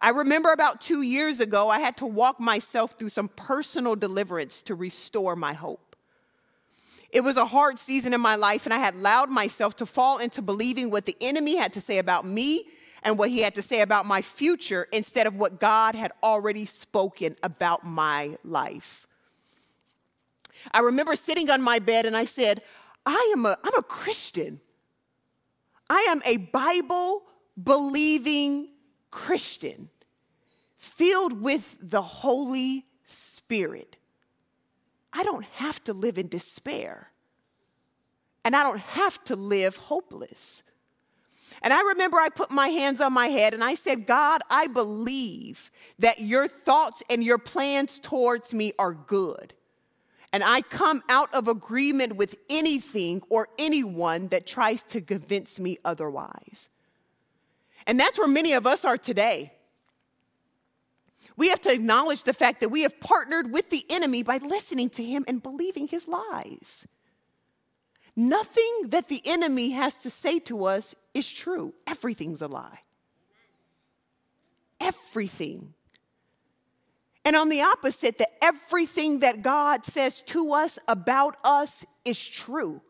I 0.00 0.10
remember 0.10 0.52
about 0.52 0.80
two 0.80 1.02
years 1.02 1.40
ago, 1.40 1.70
I 1.70 1.80
had 1.80 1.96
to 1.98 2.06
walk 2.06 2.38
myself 2.38 2.92
through 2.92 3.08
some 3.10 3.28
personal 3.28 3.96
deliverance 3.96 4.60
to 4.62 4.74
restore 4.74 5.36
my 5.36 5.54
hope. 5.54 5.96
It 7.10 7.20
was 7.20 7.36
a 7.36 7.46
hard 7.46 7.78
season 7.78 8.12
in 8.12 8.20
my 8.20 8.36
life, 8.36 8.66
and 8.66 8.74
I 8.74 8.78
had 8.78 8.94
allowed 8.94 9.30
myself 9.30 9.76
to 9.76 9.86
fall 9.86 10.18
into 10.18 10.42
believing 10.42 10.90
what 10.90 11.06
the 11.06 11.16
enemy 11.20 11.56
had 11.56 11.72
to 11.74 11.80
say 11.80 11.98
about 11.98 12.24
me 12.24 12.64
and 13.02 13.16
what 13.16 13.30
he 13.30 13.40
had 13.40 13.54
to 13.54 13.62
say 13.62 13.80
about 13.80 14.04
my 14.04 14.20
future 14.20 14.88
instead 14.92 15.26
of 15.26 15.34
what 15.36 15.60
God 15.60 15.94
had 15.94 16.12
already 16.22 16.66
spoken 16.66 17.36
about 17.42 17.84
my 17.84 18.36
life. 18.44 19.06
I 20.72 20.80
remember 20.80 21.14
sitting 21.16 21.48
on 21.48 21.62
my 21.62 21.78
bed 21.78 22.06
and 22.06 22.16
I 22.16 22.24
said, 22.24 22.62
I 23.04 23.32
am 23.36 23.46
a, 23.46 23.56
I'm 23.62 23.78
a 23.78 23.82
Christian. 23.82 24.60
I 25.88 26.06
am 26.10 26.20
a 26.24 26.38
Bible 26.38 27.22
believing 27.62 28.68
Christian 29.10 29.88
filled 30.76 31.40
with 31.40 31.76
the 31.80 32.02
Holy 32.02 32.84
Spirit. 33.04 33.96
I 35.12 35.24
don't 35.24 35.44
have 35.44 35.82
to 35.84 35.92
live 35.92 36.18
in 36.18 36.28
despair. 36.28 37.10
And 38.44 38.54
I 38.54 38.62
don't 38.62 38.78
have 38.78 39.22
to 39.24 39.34
live 39.34 39.76
hopeless. 39.76 40.62
And 41.62 41.72
I 41.72 41.80
remember 41.82 42.18
I 42.18 42.28
put 42.28 42.50
my 42.50 42.68
hands 42.68 43.00
on 43.00 43.12
my 43.12 43.28
head 43.28 43.54
and 43.54 43.64
I 43.64 43.74
said, 43.74 44.06
God, 44.06 44.42
I 44.50 44.66
believe 44.66 45.70
that 45.98 46.20
your 46.20 46.46
thoughts 46.46 47.02
and 47.08 47.24
your 47.24 47.38
plans 47.38 47.98
towards 47.98 48.52
me 48.52 48.72
are 48.78 48.94
good. 48.94 49.54
And 50.32 50.44
I 50.44 50.60
come 50.60 51.02
out 51.08 51.34
of 51.34 51.48
agreement 51.48 52.16
with 52.16 52.36
anything 52.50 53.22
or 53.30 53.48
anyone 53.58 54.28
that 54.28 54.46
tries 54.46 54.84
to 54.84 55.00
convince 55.00 55.58
me 55.58 55.78
otherwise. 55.84 56.68
And 57.86 57.98
that's 58.00 58.18
where 58.18 58.28
many 58.28 58.52
of 58.52 58.66
us 58.66 58.84
are 58.84 58.98
today. 58.98 59.52
We 61.36 61.48
have 61.50 61.60
to 61.62 61.72
acknowledge 61.72 62.22
the 62.22 62.32
fact 62.32 62.60
that 62.60 62.70
we 62.70 62.82
have 62.82 62.98
partnered 63.00 63.52
with 63.52 63.70
the 63.70 63.84
enemy 63.90 64.22
by 64.22 64.38
listening 64.38 64.90
to 64.90 65.04
him 65.04 65.24
and 65.28 65.42
believing 65.42 65.88
his 65.88 66.08
lies. 66.08 66.86
Nothing 68.16 68.88
that 68.88 69.08
the 69.08 69.20
enemy 69.26 69.70
has 69.70 69.96
to 69.98 70.10
say 70.10 70.38
to 70.40 70.64
us 70.64 70.94
is 71.12 71.30
true. 71.30 71.74
Everything's 71.86 72.40
a 72.40 72.46
lie. 72.46 72.80
Everything. 74.80 75.74
And 77.26 77.36
on 77.36 77.50
the 77.50 77.62
opposite, 77.62 78.18
that 78.18 78.30
everything 78.40 79.18
that 79.18 79.42
God 79.42 79.84
says 79.84 80.22
to 80.26 80.52
us 80.52 80.78
about 80.88 81.36
us 81.44 81.84
is 82.04 82.24
true. 82.24 82.80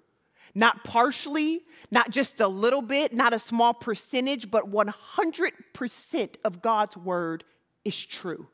Not 0.57 0.85
partially, 0.85 1.61
not 1.91 2.11
just 2.11 2.41
a 2.41 2.49
little 2.49 2.81
bit, 2.81 3.13
not 3.13 3.35
a 3.35 3.39
small 3.39 3.75
percentage, 3.75 4.51
but 4.51 4.73
100% 4.73 6.37
of 6.47 6.63
God's 6.63 6.97
word 6.97 7.45
is 7.85 8.07
true. 8.07 8.49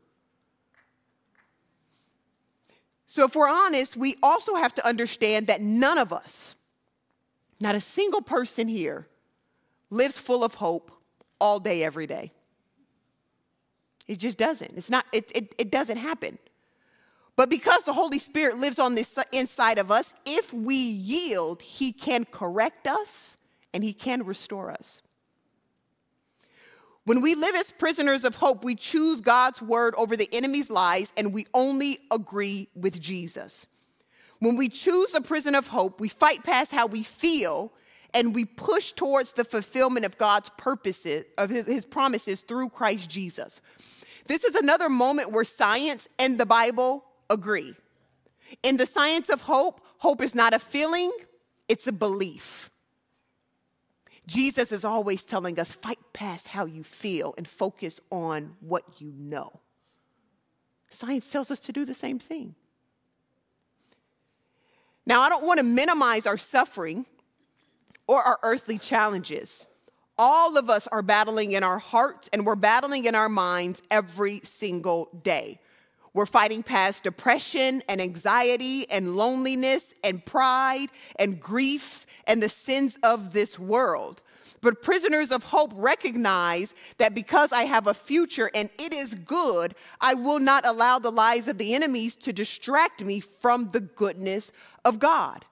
So, 3.07 3.25
if 3.25 3.37
we're 3.37 3.49
honest, 3.49 3.97
we 3.97 4.17
also 4.21 4.57
have 4.57 4.75
to 4.75 4.85
understand 4.87 5.47
that 5.47 5.61
none 5.61 5.97
of 5.97 6.13
us, 6.13 6.57
not 7.61 7.77
a 7.77 7.81
single 7.81 8.21
person 8.21 8.67
here, 8.67 9.07
lives 9.89 10.19
full 10.19 10.43
of 10.43 10.55
hope 10.55 10.91
all 11.41 11.61
day, 11.61 11.85
every 11.85 12.09
day. 12.09 12.33
It 14.09 14.19
just 14.19 14.39
doesn't. 14.39 14.73
It's 14.77 14.91
not, 14.91 15.07
it, 15.13 15.31
it, 15.37 15.55
it 15.57 15.71
doesn't 15.71 15.99
happen. 15.99 16.41
But 17.37 17.49
because 17.49 17.85
the 17.85 17.95
Holy 17.95 18.19
Spirit 18.19 18.59
lives 18.59 18.79
on 18.79 18.95
this 18.95 19.19
inside 19.33 19.79
of 19.79 19.91
us, 19.91 20.15
if 20.27 20.53
we 20.53 20.77
yield, 20.77 21.63
He 21.63 21.93
can 21.93 22.25
correct 22.25 22.87
us 22.87 23.37
and 23.73 23.83
He 23.83 23.93
can 23.93 24.25
restore 24.25 24.71
us. 24.71 25.03
When 27.05 27.21
we 27.21 27.35
live 27.35 27.55
as 27.57 27.73
prisoners 27.73 28.25
of 28.25 28.37
hope, 28.37 28.63
we 28.63 28.77
choose 28.77 29.21
God's 29.21 29.61
word 29.61 29.95
over 29.97 30.17
the 30.17 30.29
enemy's 30.33 30.71
lies 30.71 31.13
and 31.17 31.33
we 31.33 31.47
only 31.53 31.99
agree 32.13 32.69
with 32.77 33.01
Jesus. 33.01 33.67
When 34.39 34.57
we 34.57 34.69
choose 34.69 35.15
a 35.15 35.21
prison 35.21 35.55
of 35.55 35.69
hope, 35.69 36.01
we 36.01 36.09
fight 36.09 36.45
past 36.45 36.73
how 36.73 36.87
we 36.87 37.03
feel 37.03 37.73
and 38.15 38.35
we 38.35 38.45
push 38.45 38.93
towards 38.93 39.33
the 39.33 39.45
fulfillment 39.45 40.05
of 40.05 40.19
God's 40.19 40.51
purposes, 40.59 41.25
of 41.39 41.51
his, 41.51 41.67
his 41.67 41.85
promises 41.85 42.43
through 42.43 42.69
Christ 42.69 43.09
Jesus. 43.09 43.61
This 44.27 44.45
is 44.45 44.55
another 44.55 44.89
moment 44.89 45.33
where 45.33 45.45
science 45.45 46.09
and 46.19 46.39
the 46.39 46.47
Bible 46.47 47.05
agree. 47.33 47.75
In 48.63 48.77
the 48.77 48.87
science 48.87 49.29
of 49.29 49.43
hope, 49.43 49.81
hope 49.99 50.21
is 50.21 50.35
not 50.35 50.55
a 50.55 50.59
feeling, 50.59 51.11
it's 51.69 51.87
a 51.87 51.93
belief. 51.93 52.71
Jesus 54.27 54.71
is 54.71 54.85
always 54.85 55.25
telling 55.25 55.59
us 55.59 55.73
fight 55.73 55.99
past 56.13 56.49
how 56.49 56.65
you 56.65 56.85
feel 56.85 57.35
and 57.37 57.49
focus 57.49 57.99
on 58.11 58.55
what 58.61 58.85
you 59.01 59.13
know. 59.17 59.61
Science 60.91 61.31
tells 61.31 61.51
us 61.51 61.59
to 61.61 61.73
do 61.73 61.85
the 61.85 61.95
same 61.95 62.19
thing. 62.19 62.55
Now, 65.05 65.23
I 65.23 65.29
don't 65.29 65.45
want 65.45 65.59
to 65.59 65.65
minimize 65.65 66.27
our 66.27 66.39
suffering 66.39 67.07
or 68.07 68.23
our 68.23 68.39
earthly 68.43 68.79
challenges. 68.79 69.67
All 70.17 70.57
of 70.57 70.71
us 70.71 70.87
are 70.89 71.03
battling 71.03 71.53
in 71.53 71.65
our 71.65 71.79
hearts 71.79 72.29
and 72.33 72.47
we're 72.47 72.55
battling 72.55 73.07
in 73.07 73.15
our 73.15 73.29
minds 73.29 73.83
every 73.91 74.41
single 74.45 75.09
day. 75.23 75.59
We're 76.15 76.27
fighting 76.27 76.63
past 76.63 77.05
depression 77.05 77.83
and 77.89 78.01
anxiety 78.01 78.89
and 78.91 79.17
loneliness 79.17 79.95
and 80.05 80.25
pride 80.25 80.89
and 81.17 81.41
grief 81.41 82.07
and 82.27 82.43
the 82.43 82.51
sins 82.51 82.99
of 83.03 83.33
this 83.33 83.59
world. 83.59 84.21
But 84.61 84.83
prisoners 84.83 85.33
of 85.33 85.43
hope 85.45 85.73
recognize 85.75 86.73
that 86.99 87.15
because 87.15 87.53
I 87.53 87.65
have 87.65 87.87
a 87.87 87.95
future 87.95 88.51
and 88.55 88.71
it 88.79 88.93
is 88.93 89.15
good, 89.15 89.75
I 90.01 90.15
will 90.15 90.39
not 90.39 90.65
allow 90.67 90.99
the 90.99 91.11
lies 91.11 91.49
of 91.49 91.59
the 91.59 91.75
enemies 91.75 92.15
to 92.17 92.33
distract 92.33 93.03
me 93.03 93.19
from 93.21 93.71
the 93.73 93.81
goodness 93.81 94.53
of 94.85 94.99
God. 94.99 95.45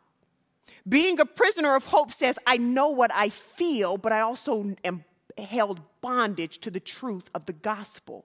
Being 0.89 1.19
a 1.19 1.27
prisoner 1.27 1.75
of 1.75 1.87
hope 1.87 2.13
says, 2.13 2.39
I 2.47 2.57
know 2.57 2.89
what 2.89 3.11
I 3.13 3.31
feel, 3.31 3.97
but 3.97 4.13
I 4.13 4.21
also 4.21 4.77
am 4.85 5.05
held 5.37 5.81
bondage 6.01 6.59
to 6.61 6.71
the 6.71 6.81
truth 6.81 7.31
of 7.35 7.47
the 7.47 7.53
gospel. 7.53 8.25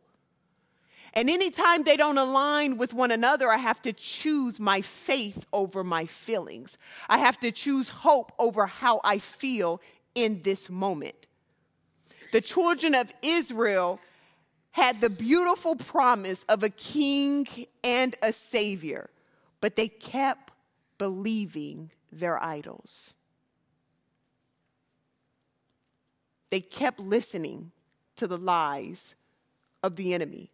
And 1.15 1.29
anytime 1.29 1.83
they 1.83 1.95
don't 1.95 2.17
align 2.17 2.77
with 2.77 2.93
one 2.93 3.09
another, 3.09 3.49
I 3.49 3.57
have 3.57 3.81
to 3.83 3.93
choose 3.93 4.59
my 4.59 4.81
faith 4.81 5.45
over 5.53 5.81
my 5.83 6.05
feelings. 6.05 6.77
I 7.07 7.19
have 7.19 7.39
to 7.39 7.51
choose 7.51 7.87
hope 7.87 8.33
over 8.37 8.65
how 8.65 8.99
I 9.03 9.19
feel 9.19 9.81
in 10.13 10.41
this 10.41 10.69
moment. 10.69 11.15
The 12.33 12.41
children 12.41 12.93
of 12.93 13.13
Israel 13.21 14.01
had 14.71 14.99
the 14.99 15.09
beautiful 15.09 15.77
promise 15.77 16.43
of 16.49 16.63
a 16.63 16.69
king 16.69 17.47
and 17.81 18.13
a 18.21 18.33
savior, 18.33 19.09
but 19.61 19.77
they 19.77 19.87
kept 19.87 20.51
believing 20.97 21.91
their 22.11 22.43
idols. 22.43 23.13
They 26.49 26.59
kept 26.59 26.99
listening 26.99 27.71
to 28.17 28.27
the 28.27 28.37
lies 28.37 29.15
of 29.81 29.95
the 29.95 30.13
enemy 30.13 30.51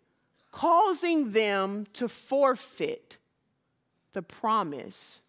causing 0.52 1.32
them 1.32 1.88
to 1.94 2.08
forfeit 2.08 3.18
the 4.14 4.22
promise 4.22 5.22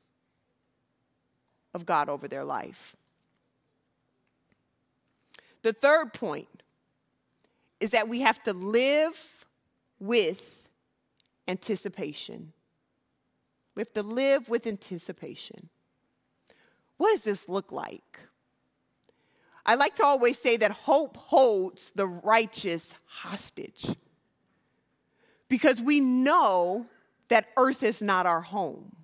of 1.75 1.87
God 1.87 2.09
over 2.09 2.29
their 2.29 2.45
life. 2.45 2.97
The 5.63 5.73
third 5.73 6.13
point 6.13 6.63
is 7.81 7.93
that 7.93 8.09
we 8.09 8.21
have 8.21 8.43
to 8.45 8.53
live 8.53 9.47
with 9.99 10.69
anticipation. 11.47 12.53
We 13.75 13.81
have 13.81 13.93
to 13.95 14.03
live 14.03 14.49
with 14.49 14.67
anticipation. 14.67 15.69
What 16.97 17.13
does 17.13 17.25
this 17.25 17.49
look 17.49 17.73
like? 17.73 18.21
I 19.65 19.77
like 19.77 19.95
to 19.97 20.05
always 20.05 20.39
say 20.39 20.57
that 20.57 20.73
hope 20.73 21.17
holds 21.17 21.93
the 21.95 22.07
righteous 22.07 22.95
hostage 23.07 23.87
because 25.53 25.83
we 25.83 26.01
know 26.01 26.87
that 27.29 27.51
earth 27.59 27.83
is 27.83 28.01
not 28.01 28.25
our 28.25 28.41
home. 28.41 28.97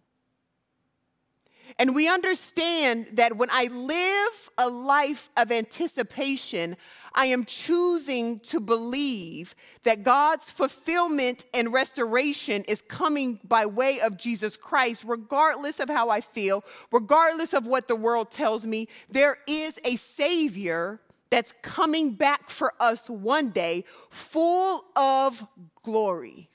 And 1.79 1.95
we 1.95 2.09
understand 2.09 3.09
that 3.13 3.37
when 3.37 3.51
I 3.53 3.65
live 3.67 4.51
a 4.57 4.71
life 4.71 5.29
of 5.37 5.53
anticipation, 5.53 6.79
I 7.15 7.27
am 7.27 7.45
choosing 7.45 8.39
to 8.45 8.61
believe 8.61 9.55
that 9.83 10.05
God's 10.05 10.51
fulfillment 10.51 11.45
and 11.53 11.71
restoration 11.71 12.65
is 12.65 12.81
coming 12.81 13.41
by 13.45 13.67
way 13.67 14.01
of 14.01 14.17
Jesus 14.17 14.57
Christ, 14.57 15.05
regardless 15.07 15.81
of 15.81 15.91
how 15.91 16.09
I 16.09 16.23
feel, 16.23 16.65
regardless 16.91 17.53
of 17.53 17.67
what 17.67 17.89
the 17.89 17.97
world 17.97 18.31
tells 18.31 18.65
me. 18.65 18.89
There 19.11 19.37
is 19.47 19.79
a 19.85 19.97
Savior 19.97 20.99
that's 21.31 21.53
coming 21.63 22.13
back 22.13 22.51
for 22.51 22.73
us 22.81 23.09
one 23.09 23.51
day, 23.51 23.85
full 24.11 24.85
of 24.97 25.47
glory. 25.83 26.49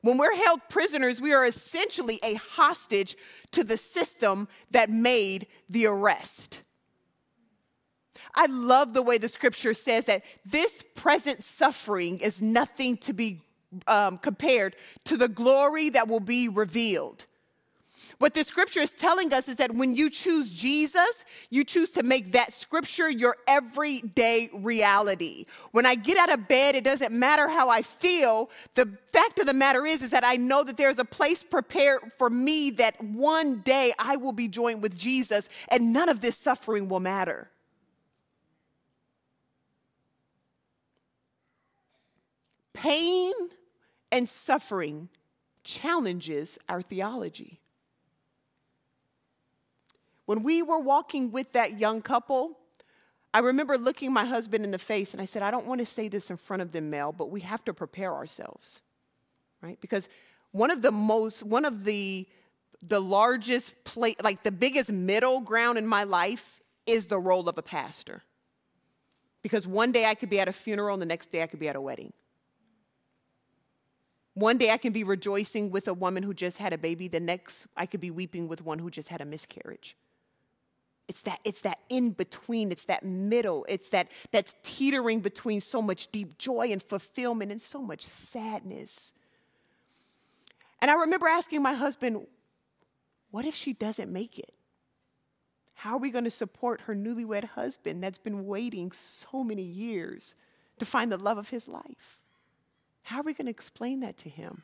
When 0.00 0.18
we're 0.18 0.36
held 0.36 0.60
prisoners, 0.68 1.20
we 1.20 1.32
are 1.32 1.44
essentially 1.44 2.20
a 2.22 2.34
hostage 2.34 3.16
to 3.52 3.64
the 3.64 3.76
system 3.76 4.48
that 4.70 4.88
made 4.88 5.46
the 5.68 5.86
arrest. 5.86 6.62
I 8.34 8.46
love 8.46 8.92
the 8.92 9.02
way 9.02 9.18
the 9.18 9.28
scripture 9.28 9.74
says 9.74 10.04
that 10.04 10.22
this 10.44 10.84
present 10.94 11.42
suffering 11.42 12.18
is 12.18 12.40
nothing 12.40 12.98
to 12.98 13.12
be 13.12 13.42
um, 13.86 14.18
compared 14.18 14.76
to 15.04 15.16
the 15.16 15.28
glory 15.28 15.90
that 15.90 16.08
will 16.08 16.20
be 16.20 16.48
revealed. 16.48 17.26
What 18.18 18.32
the 18.32 18.44
scripture 18.44 18.80
is 18.80 18.92
telling 18.92 19.34
us 19.34 19.46
is 19.46 19.56
that 19.56 19.74
when 19.74 19.94
you 19.94 20.08
choose 20.08 20.50
Jesus, 20.50 21.24
you 21.50 21.64
choose 21.64 21.90
to 21.90 22.02
make 22.02 22.32
that 22.32 22.52
scripture 22.52 23.10
your 23.10 23.36
everyday 23.46 24.48
reality. 24.54 25.44
When 25.72 25.84
I 25.84 25.96
get 25.96 26.16
out 26.16 26.32
of 26.32 26.48
bed, 26.48 26.74
it 26.74 26.84
doesn't 26.84 27.12
matter 27.12 27.46
how 27.48 27.68
I 27.68 27.82
feel. 27.82 28.50
The 28.74 28.90
fact 29.12 29.38
of 29.38 29.46
the 29.46 29.52
matter 29.52 29.84
is, 29.84 30.00
is 30.00 30.10
that 30.10 30.24
I 30.24 30.36
know 30.36 30.64
that 30.64 30.78
there's 30.78 30.98
a 30.98 31.04
place 31.04 31.42
prepared 31.42 32.00
for 32.16 32.30
me 32.30 32.70
that 32.70 33.02
one 33.04 33.60
day 33.60 33.92
I 33.98 34.16
will 34.16 34.32
be 34.32 34.48
joined 34.48 34.82
with 34.82 34.96
Jesus 34.96 35.50
and 35.68 35.92
none 35.92 36.08
of 36.08 36.20
this 36.20 36.38
suffering 36.38 36.88
will 36.88 37.00
matter. 37.00 37.50
Pain 42.72 43.32
and 44.10 44.26
suffering 44.26 45.10
challenges 45.64 46.58
our 46.68 46.80
theology. 46.80 47.60
When 50.26 50.42
we 50.42 50.62
were 50.62 50.78
walking 50.78 51.32
with 51.32 51.52
that 51.52 51.78
young 51.78 52.02
couple, 52.02 52.58
I 53.32 53.38
remember 53.40 53.78
looking 53.78 54.12
my 54.12 54.24
husband 54.24 54.64
in 54.64 54.72
the 54.72 54.78
face 54.78 55.12
and 55.12 55.20
I 55.20 55.24
said, 55.24 55.42
I 55.42 55.50
don't 55.50 55.66
want 55.66 55.80
to 55.80 55.86
say 55.86 56.08
this 56.08 56.30
in 56.30 56.36
front 56.36 56.62
of 56.62 56.72
them, 56.72 56.90
Mel, 56.90 57.12
but 57.12 57.30
we 57.30 57.40
have 57.40 57.64
to 57.66 57.74
prepare 57.74 58.12
ourselves, 58.12 58.82
right? 59.62 59.80
Because 59.80 60.08
one 60.50 60.70
of 60.70 60.82
the 60.82 60.90
most, 60.90 61.42
one 61.42 61.64
of 61.64 61.84
the, 61.84 62.26
the 62.82 63.00
largest 63.00 63.84
play, 63.84 64.16
like 64.22 64.42
the 64.42 64.50
biggest 64.50 64.90
middle 64.90 65.40
ground 65.40 65.78
in 65.78 65.86
my 65.86 66.04
life 66.04 66.60
is 66.86 67.06
the 67.06 67.18
role 67.18 67.48
of 67.48 67.58
a 67.58 67.62
pastor. 67.62 68.22
Because 69.42 69.66
one 69.66 69.92
day 69.92 70.06
I 70.06 70.14
could 70.14 70.30
be 70.30 70.40
at 70.40 70.48
a 70.48 70.52
funeral 70.52 70.94
and 70.94 71.02
the 71.02 71.06
next 71.06 71.30
day 71.30 71.42
I 71.42 71.46
could 71.46 71.60
be 71.60 71.68
at 71.68 71.76
a 71.76 71.80
wedding. 71.80 72.12
One 74.34 74.58
day 74.58 74.70
I 74.70 74.76
can 74.76 74.92
be 74.92 75.04
rejoicing 75.04 75.70
with 75.70 75.88
a 75.88 75.94
woman 75.94 76.22
who 76.22 76.34
just 76.34 76.58
had 76.58 76.72
a 76.72 76.78
baby, 76.78 77.06
the 77.06 77.20
next 77.20 77.66
I 77.76 77.86
could 77.86 78.00
be 78.00 78.10
weeping 78.10 78.48
with 78.48 78.62
one 78.62 78.78
who 78.78 78.90
just 78.90 79.08
had 79.08 79.20
a 79.20 79.24
miscarriage. 79.24 79.96
It's 81.08 81.22
that, 81.22 81.38
it's 81.44 81.60
that 81.60 81.78
in 81.88 82.10
between, 82.10 82.72
it's 82.72 82.86
that 82.86 83.04
middle, 83.04 83.64
it's 83.68 83.90
that 83.90 84.10
that's 84.32 84.56
teetering 84.62 85.20
between 85.20 85.60
so 85.60 85.80
much 85.80 86.08
deep 86.08 86.36
joy 86.36 86.68
and 86.72 86.82
fulfillment 86.82 87.52
and 87.52 87.62
so 87.62 87.80
much 87.80 88.02
sadness. 88.02 89.12
And 90.80 90.90
I 90.90 90.94
remember 90.94 91.28
asking 91.28 91.62
my 91.62 91.74
husband, 91.74 92.26
what 93.30 93.44
if 93.44 93.54
she 93.54 93.72
doesn't 93.72 94.12
make 94.12 94.38
it? 94.38 94.52
How 95.74 95.92
are 95.92 95.98
we 95.98 96.10
going 96.10 96.24
to 96.24 96.30
support 96.30 96.82
her 96.82 96.94
newlywed 96.94 97.44
husband 97.44 98.02
that's 98.02 98.18
been 98.18 98.46
waiting 98.46 98.90
so 98.92 99.44
many 99.44 99.62
years 99.62 100.34
to 100.78 100.86
find 100.86 101.12
the 101.12 101.18
love 101.18 101.38
of 101.38 101.50
his 101.50 101.68
life? 101.68 102.18
How 103.04 103.20
are 103.20 103.22
we 103.22 103.34
going 103.34 103.46
to 103.46 103.50
explain 103.50 104.00
that 104.00 104.16
to 104.18 104.28
him? 104.28 104.62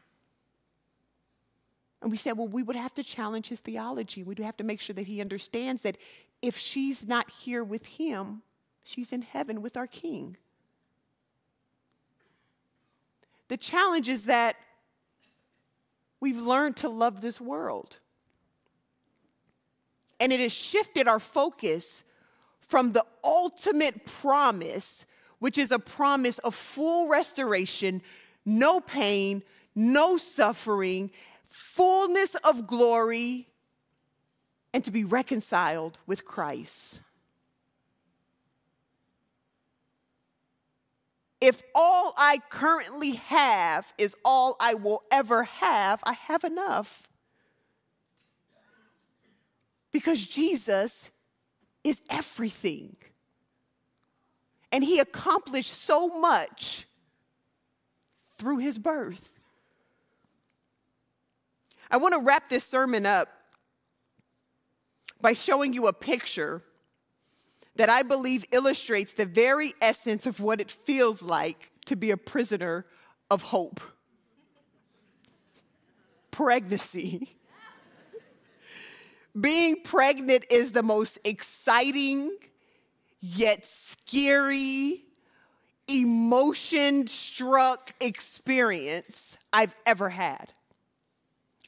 And 2.02 2.10
we 2.10 2.16
said, 2.16 2.36
well, 2.36 2.48
we 2.48 2.64
would 2.64 2.76
have 2.76 2.92
to 2.94 3.04
challenge 3.04 3.48
his 3.48 3.60
theology. 3.60 4.24
We'd 4.24 4.40
have 4.40 4.56
to 4.56 4.64
make 4.64 4.80
sure 4.80 4.94
that 4.94 5.06
he 5.06 5.20
understands 5.20 5.82
that 5.82 5.96
if 6.42 6.58
she's 6.58 7.06
not 7.06 7.30
here 7.30 7.62
with 7.62 7.86
him, 7.86 8.42
she's 8.82 9.12
in 9.12 9.22
heaven 9.22 9.62
with 9.62 9.76
our 9.76 9.86
king. 9.86 10.36
The 13.46 13.56
challenge 13.56 14.08
is 14.08 14.24
that 14.24 14.56
we've 16.20 16.40
learned 16.40 16.76
to 16.78 16.88
love 16.88 17.20
this 17.20 17.40
world. 17.40 17.98
And 20.18 20.32
it 20.32 20.40
has 20.40 20.52
shifted 20.52 21.06
our 21.06 21.20
focus 21.20 22.02
from 22.60 22.92
the 22.92 23.04
ultimate 23.22 24.06
promise, 24.06 25.06
which 25.38 25.56
is 25.56 25.70
a 25.70 25.78
promise 25.78 26.38
of 26.38 26.54
full 26.54 27.08
restoration, 27.08 28.02
no 28.44 28.80
pain, 28.80 29.42
no 29.74 30.16
suffering, 30.16 31.10
fullness 31.52 32.34
of 32.36 32.66
glory, 32.66 33.46
and 34.74 34.84
to 34.84 34.90
be 34.90 35.04
reconciled 35.04 35.98
with 36.06 36.24
Christ. 36.24 37.02
If 41.40 41.60
all 41.74 42.14
I 42.16 42.38
currently 42.48 43.12
have 43.12 43.92
is 43.98 44.16
all 44.24 44.56
I 44.60 44.74
will 44.74 45.02
ever 45.10 45.44
have, 45.44 46.00
I 46.04 46.12
have 46.12 46.44
enough. 46.44 47.08
Because 49.90 50.24
Jesus 50.24 51.10
is 51.84 52.00
everything. 52.08 52.96
And 54.70 54.84
he 54.84 55.00
accomplished 55.00 55.72
so 55.72 56.08
much 56.20 56.86
through 58.38 58.58
his 58.58 58.78
birth. 58.78 59.41
I 61.92 61.98
want 61.98 62.14
to 62.14 62.20
wrap 62.20 62.48
this 62.48 62.64
sermon 62.64 63.07
up 63.07 63.28
by 65.20 65.35
showing 65.35 65.74
you 65.74 65.87
a 65.87 65.92
picture 65.92 66.62
that 67.76 67.90
I 67.90 68.02
believe 68.02 68.46
illustrates 68.50 69.12
the 69.12 69.26
very 69.26 69.74
essence 69.81 70.26
of 70.26 70.40
what 70.40 70.61
it 70.61 70.70
feels 70.70 71.22
like 71.22 71.70
to 71.87 71.94
be 71.94 72.11
a 72.11 72.16
prisoner 72.16 72.87
of 73.31 73.42
hope 73.42 73.81
pregnancy. 76.31 77.37
Being 79.38 79.83
pregnant 79.83 80.46
is 80.50 80.72
the 80.72 80.83
most 80.83 81.18
exciting, 81.24 82.37
yet 83.20 83.64
scary, 83.64 85.05
emotion 85.87 87.07
struck 87.07 87.92
experience 88.00 89.38
I've 89.52 89.74
ever 89.87 90.09
had. 90.09 90.52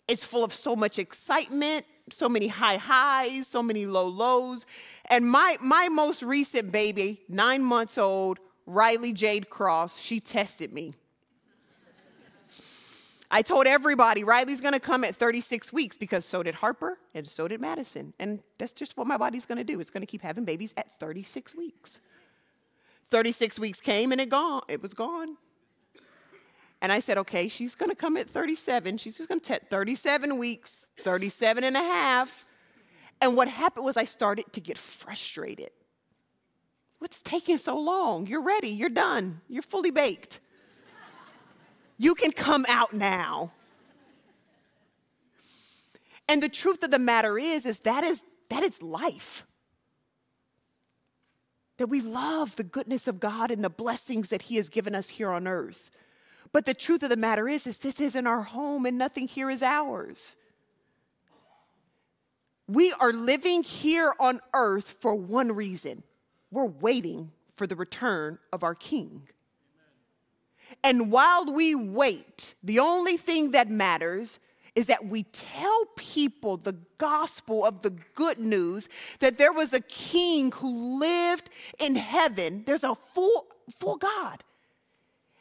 It's 0.07 0.25
full 0.25 0.45
of 0.45 0.53
so 0.53 0.77
much 0.77 0.99
excitement, 0.99 1.87
so 2.11 2.29
many 2.29 2.49
high 2.49 2.77
highs, 2.77 3.47
so 3.47 3.63
many 3.63 3.87
low 3.87 4.07
lows. 4.07 4.67
And 5.07 5.29
my, 5.29 5.57
my 5.61 5.89
most 5.89 6.23
recent 6.23 6.71
baby, 6.71 7.23
nine 7.29 7.63
months 7.63 7.97
old, 7.97 8.39
Riley 8.67 9.13
Jade 9.13 9.49
Cross, 9.49 10.01
she 10.01 10.21
tested 10.21 10.73
me. 10.73 10.95
I 13.31 13.43
told 13.43 13.67
everybody 13.67 14.23
Riley's 14.23 14.61
gonna 14.61 14.79
come 14.79 15.03
at 15.03 15.17
36 15.17 15.73
weeks 15.73 15.97
because 15.97 16.25
so 16.25 16.43
did 16.43 16.55
Harper 16.55 16.99
and 17.15 17.27
so 17.27 17.49
did 17.49 17.61
Madison. 17.61 18.15
And 18.19 18.41
that's 18.59 18.73
just 18.73 18.97
what 18.97 19.07
my 19.07 19.17
body's 19.17 19.45
gonna 19.45 19.65
do. 19.65 19.81
It's 19.81 19.91
gonna 19.91 20.07
keep 20.07 20.23
having 20.23 20.45
babies 20.45 20.73
at 20.77 21.01
36 21.01 21.55
weeks. 21.57 22.01
36 23.11 23.59
weeks 23.59 23.81
came 23.81 24.13
and 24.13 24.21
it 24.21 24.29
gone. 24.29 24.63
It 24.69 24.83
was 24.83 24.95
gone. 24.95 25.37
And 26.85 26.93
I 26.93 27.01
said, 27.01 27.17
okay, 27.17 27.49
she's 27.49 27.75
going 27.75 27.89
to 27.89 27.97
come 27.97 28.19
at 28.19 28.29
37. 28.29 28.99
She's 28.99 29.17
just 29.17 29.27
going 29.27 29.41
to 29.41 29.47
take 29.47 29.71
37 29.71 30.37
weeks, 30.37 30.91
37 31.03 31.65
and 31.65 31.79
a 31.79 31.81
half. 31.81 32.45
And 33.23 33.35
what 33.39 33.49
happened 33.49 33.87
was 33.87 33.97
I 33.97 34.05
started 34.05 34.53
to 34.53 34.61
get 34.61 34.77
frustrated 34.77 35.71
What's 36.99 37.23
taking 37.23 37.59
so 37.59 37.79
long? 37.79 38.27
You're 38.27 38.43
ready, 38.43 38.69
you're 38.69 38.89
done, 38.89 39.41
you're 39.49 39.63
fully 39.63 39.91
baked. 39.91 40.41
You 41.99 42.15
can 42.15 42.33
come 42.33 42.67
out 42.69 42.93
now. 42.93 43.53
And 46.29 46.43
the 46.43 46.49
truth 46.49 46.83
of 46.83 46.91
the 46.91 46.99
matter 46.99 47.39
is, 47.39 47.67
is 47.67 47.81
that 47.81 48.05
is 48.05 48.23
that 48.51 48.63
is 48.63 48.83
life. 48.83 49.47
That 51.77 51.89
we 51.89 52.01
love 52.01 52.57
the 52.57 52.65
goodness 52.65 53.07
of 53.07 53.21
God 53.21 53.51
and 53.51 53.63
the 53.63 53.71
blessings 53.71 54.31
that 54.31 54.43
He 54.43 54.57
has 54.57 54.69
given 54.69 54.95
us 54.95 55.11
here 55.11 55.31
on 55.31 55.47
earth. 55.47 55.91
But 56.55 56.67
the 56.67 56.73
truth 56.73 57.03
of 57.03 57.11
the 57.11 57.17
matter 57.17 57.49
is, 57.49 57.67
is 57.67 57.79
this 57.79 58.01
isn't 58.01 58.29
our 58.29 58.43
home 58.43 58.87
and 58.87 58.97
nothing 58.97 59.27
here 59.27 59.51
is 59.51 59.61
ours. 59.61 60.37
We 62.69 62.93
are 62.93 63.13
living 63.13 63.65
here 63.65 64.15
on 64.21 64.41
earth 64.55 64.99
for 65.01 65.17
one 65.17 65.51
reason. 65.51 66.05
We're 66.53 66.67
waiting 66.67 67.33
for 67.57 67.67
the 67.67 67.75
return 67.75 68.39
of 68.53 68.63
our 68.63 68.77
King. 68.77 69.23
And 70.85 71.11
while 71.11 71.45
we 71.45 71.75
wait, 71.75 72.55
the 72.63 72.79
only 72.79 73.17
thing 73.17 73.51
that 73.51 73.69
matters 73.69 74.39
is 74.77 74.87
that 74.87 75.07
we 75.07 75.25
tell 75.25 75.87
people 75.97 76.57
the 76.57 76.79
gospel 76.99 77.67
of 77.67 77.83
the 77.83 77.91
good 78.15 78.39
news 78.39 78.89
that 79.19 79.39
there 79.39 79.53
was 79.53 79.73
a 79.73 79.81
king 79.81 80.53
who 80.53 81.01
lived 81.01 81.51
in 81.81 81.97
heaven. 81.97 82.63
There's 82.65 82.85
a 82.85 82.95
full, 82.95 83.47
full 83.77 83.97
God. 83.97 84.45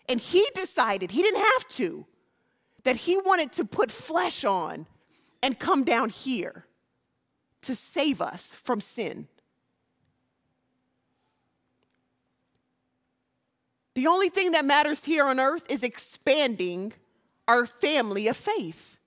And 0.10 0.20
he 0.20 0.46
decided, 0.54 1.12
he 1.12 1.22
didn't 1.22 1.42
have 1.42 1.68
to, 1.70 2.06
that 2.84 2.96
he 2.98 3.18
wanted 3.18 3.52
to 3.54 3.66
put 3.66 3.90
flesh 3.92 4.44
on 4.44 4.86
and 5.42 5.58
come 5.58 5.84
down 5.84 6.10
here 6.10 6.66
to 7.62 7.76
save 7.76 8.22
us 8.22 8.54
from 8.54 8.82
sin. 8.82 9.28
The 13.96 14.08
only 14.08 14.30
thing 14.30 14.52
that 14.52 14.66
matters 14.66 15.06
here 15.06 15.26
on 15.26 15.40
earth 15.40 15.64
is 15.70 15.84
expanding 15.84 16.94
our 17.48 17.66
family 17.66 18.28
of 18.28 18.36
faith 18.36 18.98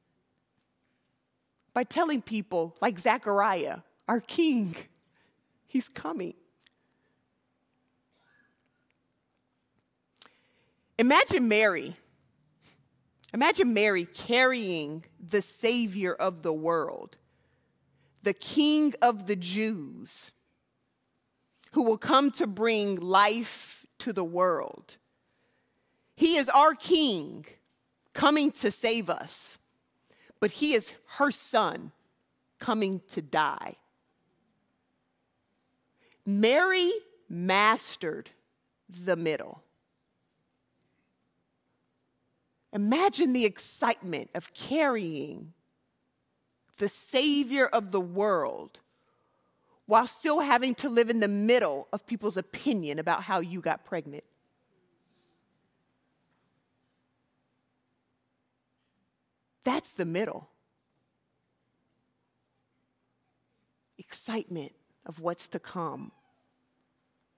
by 1.75 1.85
telling 1.85 2.23
people, 2.23 2.77
like 2.81 2.99
Zechariah, 2.99 3.79
our 4.09 4.21
king, 4.21 4.77
he's 5.67 5.89
coming. 5.89 6.35
Imagine 10.99 11.47
Mary. 11.49 11.95
Imagine 13.35 13.75
Mary 13.75 14.07
carrying 14.07 15.05
the 15.21 15.43
Savior 15.43 16.15
of 16.15 16.43
the 16.43 16.53
world, 16.53 17.17
the 18.23 18.33
King 18.33 18.95
of 19.03 19.27
the 19.27 19.37
Jews, 19.37 20.33
who 21.73 21.83
will 21.83 21.99
come 21.99 22.31
to 22.33 22.47
bring 22.47 22.97
life 22.97 23.85
to 23.99 24.13
the 24.13 24.25
world. 24.25 24.97
He 26.15 26.37
is 26.37 26.49
our 26.49 26.75
king 26.75 27.45
coming 28.15 28.51
to 28.53 28.71
save 28.71 29.11
us, 29.11 29.59
but 30.41 30.51
he 30.51 30.73
is 30.73 30.95
her 31.17 31.31
son 31.31 31.93
coming 32.59 33.03
to 33.09 33.21
die. 33.21 33.77
Mary 36.25 36.91
mastered 37.29 38.31
the 38.89 39.17
middle. 39.17 39.63
Imagine 42.77 43.33
the 43.33 43.47
excitement 43.47 44.29
of 44.35 44.53
carrying 44.53 45.55
the 46.77 46.91
Savior 46.91 47.65
of 47.65 47.91
the 47.91 48.03
world 48.03 48.81
while 49.87 50.07
still 50.07 50.41
having 50.41 50.75
to 50.75 50.91
live 50.91 51.09
in 51.09 51.21
the 51.21 51.27
middle 51.27 51.89
of 51.91 52.07
people's 52.07 52.37
opinion 52.37 52.99
about 52.99 53.23
how 53.23 53.41
you 53.41 53.63
got 53.63 53.87
pregnant. 53.87 54.25
That's 59.65 59.95
the 59.95 60.05
middle. 60.05 60.51
Excitement 63.97 64.73
of 65.07 65.19
what's 65.19 65.49
to 65.49 65.59
come, 65.59 66.13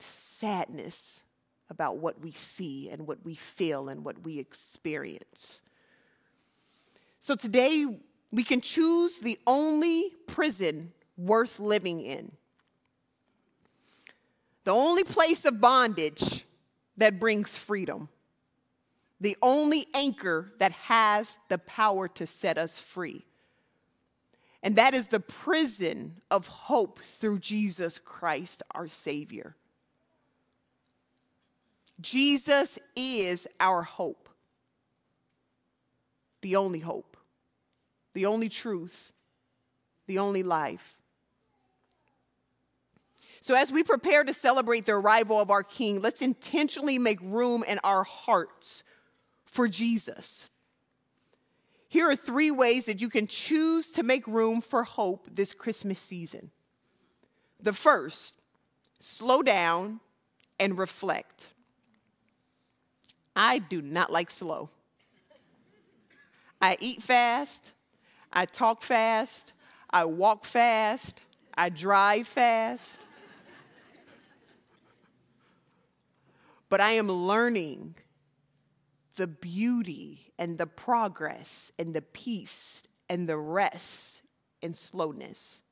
sadness 0.01 1.23
about 1.71 1.99
what 1.99 2.21
we 2.21 2.33
see 2.33 2.89
and 2.91 3.07
what 3.07 3.25
we 3.25 3.35
feel 3.35 3.89
and 3.89 4.05
what 4.05 4.23
we 4.23 4.39
experience. 4.39 5.63
So 7.21 7.35
today, 7.35 7.87
we 8.31 8.45
can 8.45 8.61
choose 8.61 9.21
the 9.21 9.39
only 9.47 10.13
prison 10.27 10.93
worth 11.17 11.59
living 11.59 12.01
in. 12.01 12.33
The 14.65 14.73
only 14.73 15.05
place 15.05 15.45
of 15.45 15.61
bondage 15.61 16.45
that 16.97 17.19
brings 17.19 17.57
freedom. 17.57 18.09
The 19.21 19.37
only 19.43 19.87
anchor 19.95 20.53
that 20.59 20.73
has 20.73 21.39
the 21.49 21.59
power 21.59 22.07
to 22.09 22.27
set 22.27 22.59
us 22.59 22.79
free. 22.79 23.25
And 24.63 24.77
that 24.77 24.95
is 24.95 25.07
the 25.07 25.21
prison 25.21 26.17
of 26.31 26.47
hope 26.49 27.01
through 27.01 27.39
Jesus 27.39 27.99
Christ, 27.99 28.63
our 28.73 28.89
Savior. 28.89 29.57
Jesus 32.01 32.79
is 32.95 33.49
our 33.59 33.83
hope, 33.83 34.29
the 36.43 36.57
only 36.57 36.79
hope, 36.79 37.17
the 38.15 38.27
only 38.27 38.49
truth, 38.49 39.13
the 40.07 40.19
only 40.19 40.43
life. 40.43 40.99
So, 43.41 43.55
as 43.55 43.73
we 43.73 43.83
prepare 43.83 44.25
to 44.25 44.35
celebrate 44.35 44.87
the 44.87 44.93
arrival 44.93 45.41
of 45.41 45.51
our 45.51 45.63
King, 45.63 46.01
let's 46.01 46.23
intentionally 46.23 46.99
make 46.99 47.19
room 47.23 47.65
in 47.67 47.81
our 47.83 48.05
hearts 48.05 48.85
for 49.45 49.67
Jesus. 49.67 50.51
Here 51.89 52.09
are 52.09 52.17
three 52.17 52.51
ways 52.51 52.85
that 52.85 53.01
you 53.01 53.09
can 53.09 53.27
choose 53.27 53.91
to 53.93 54.03
make 54.03 54.27
room 54.27 54.61
for 54.61 54.85
hope 54.85 55.27
this 55.33 55.55
Christmas 55.55 55.99
season. 55.99 56.51
The 57.61 57.73
first, 57.73 58.35
slow 59.01 59.43
down 59.43 60.01
and 60.61 60.77
reflect. 60.77 61.49
I 63.41 63.61
do 63.61 63.81
not 63.81 64.11
like 64.11 64.33
slow. 64.33 64.69
I 66.61 66.77
eat 66.81 67.01
fast, 67.01 67.73
I 68.33 68.47
talk 68.47 68.83
fast, 68.83 69.53
I 69.89 70.07
walk 70.07 70.45
fast, 70.45 71.23
I 71.55 71.69
drive 71.69 72.27
fast. 72.27 73.07
but 76.69 76.81
I 76.81 76.93
am 76.93 77.07
learning 77.07 77.95
the 79.15 79.29
beauty 79.29 80.33
and 80.37 80.59
the 80.59 80.67
progress 80.67 81.71
and 81.79 81.95
the 81.95 82.03
peace 82.03 82.83
and 83.09 83.29
the 83.29 83.39
rest 83.39 84.23
and 84.65 84.75
slowness. 84.75 85.63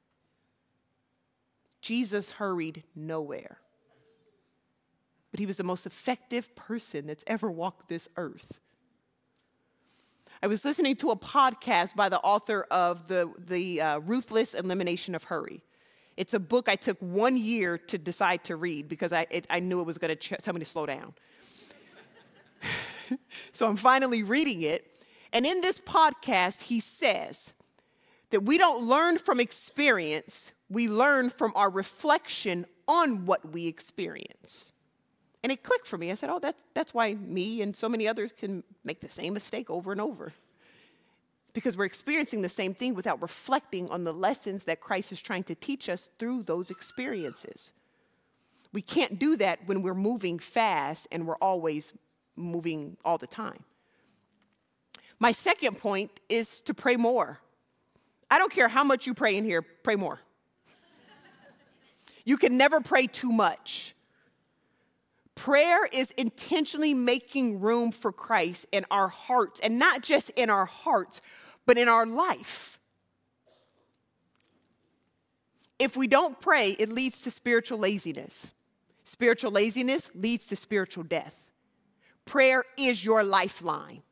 Jesus 1.81 2.31
hurried 2.31 2.85
nowhere, 2.94 3.59
but 5.37 5.40
he 5.40 5.44
was 5.44 5.59
the 5.59 5.64
most 5.64 5.85
effective 5.85 6.55
person 6.55 7.07
that's 7.07 7.22
ever 7.27 7.51
walked 7.51 7.90
this 7.90 8.09
earth. 8.16 8.59
I 10.42 10.46
was 10.46 10.64
listening 10.64 10.96
to 10.96 11.11
a 11.11 11.16
podcast 11.16 11.94
by 11.94 12.09
the 12.09 12.18
author 12.20 12.66
of 12.70 13.07
the, 13.09 13.31
the 13.37 13.83
uh, 13.83 13.99
Ruthless 13.99 14.55
Elimination 14.55 15.14
of 15.14 15.25
Hurry. 15.25 15.62
It's 16.16 16.33
a 16.33 16.40
book 16.40 16.70
I 16.70 16.77
took 16.77 16.96
one 17.01 17.37
year 17.37 17.77
to 17.77 17.99
decide 17.99 18.44
to 18.44 18.57
read 18.57 18.88
because 18.88 19.12
I, 19.12 19.27
it, 19.29 19.46
I 19.51 19.61
knew 19.61 19.83
it 19.83 19.87
was 19.87 19.99
going 19.99 20.09
to 20.09 20.16
ch- 20.16 20.40
tell 20.40 20.55
me 20.55 20.61
to 20.61 20.64
slow 20.64 20.87
down. 20.87 21.12
so 23.53 23.68
I'm 23.68 23.77
finally 23.77 24.22
reading 24.22 24.62
it. 24.62 25.05
And 25.35 25.44
in 25.44 25.61
this 25.61 25.83
podcast, 25.83 26.62
he 26.62 26.81
says 26.81 27.53
that 28.31 28.44
we 28.44 28.57
don't 28.57 28.85
learn 28.85 29.18
from 29.18 29.40
experience, 29.40 30.53
we 30.70 30.88
learn 30.88 31.29
from 31.29 31.53
our 31.55 31.68
reflection 31.68 32.64
on 32.88 33.27
what 33.27 33.53
we 33.53 33.66
experience. 33.66 34.72
And 35.42 35.53
it 35.53 35.62
clicked 35.62 35.87
for 35.87 35.99
me. 35.99 36.11
I 36.11 36.14
said, 36.14 36.31
Oh, 36.31 36.38
that's, 36.38 36.62
that's 36.75 36.92
why 36.92 37.14
me 37.14 37.62
and 37.62 37.77
so 37.77 37.88
many 37.88 38.09
others 38.09 38.33
can 38.33 38.64
make 38.85 39.01
the 39.01 39.11
same 39.11 39.35
mistake 39.35 39.70
over 39.70 39.92
and 39.92 40.01
over 40.01 40.33
because 41.57 41.75
we're 41.75 41.87
experiencing 41.87 42.42
the 42.42 42.51
same 42.51 42.75
thing 42.75 42.94
without 42.94 43.22
reflecting 43.22 43.88
on 43.88 44.05
the 44.05 44.12
lessons 44.12 44.64
that 44.64 44.79
Christ 44.79 45.11
is 45.11 45.22
trying 45.22 45.42
to 45.44 45.55
teach 45.55 45.88
us 45.88 46.11
through 46.18 46.42
those 46.42 46.70
experiences. 46.70 47.72
We 48.75 48.83
can't 48.83 49.18
do 49.18 49.38
that 49.38 49.61
when 49.64 49.81
we're 49.81 49.94
moving 49.94 50.38
fast 50.38 51.09
and 51.11 51.27
we're 51.27 51.38
always 51.38 51.94
moving 52.37 52.99
all 53.07 53.16
the 53.16 53.27
time. 53.27 53.64
My 55.18 55.33
second 55.33 55.79
point 55.79 56.11
is 56.29 56.61
to 56.61 56.75
pray 56.75 56.96
more. 56.96 57.40
I 58.31 58.38
don't 58.38 58.53
care 58.53 58.68
how 58.68 58.85
much 58.85 59.07
you 59.07 59.14
pray 59.14 59.38
in 59.38 59.46
here, 59.46 59.62
pray 59.62 59.96
more. 59.96 60.20
you 62.27 62.37
can 62.37 62.59
never 62.59 62.83
pray 62.83 63.07
too 63.07 63.33
much. 63.33 63.94
Prayer 65.37 65.87
is 65.87 66.11
intentionally 66.12 66.94
making 66.94 67.61
room 67.61 67.92
for 67.92 68.11
Christ 68.11 68.66
in 68.72 68.85
our 68.90 69.09
hearts, 69.09 69.61
and 69.61 69.79
not 69.79 70.03
just 70.03 70.31
in 70.31 70.51
our 70.51 70.66
hearts, 70.66 71.20
but 71.66 71.79
in 71.79 71.88
our 71.88 72.07
life. 72.07 72.81
If 75.79 75.96
we 75.96 76.07
don't 76.07 76.40
pray, 76.40 76.70
it 76.70 76.90
leads 76.90 77.20
to 77.20 77.31
spiritual 77.31 77.79
laziness. 77.79 78.53
Spiritual 79.05 79.53
laziness 79.53 80.11
leads 80.14 80.46
to 80.49 80.57
spiritual 80.57 81.05
death. 81.05 81.51
Prayer 82.25 82.64
is 82.77 83.05
your 83.05 83.22
lifeline. 83.22 84.03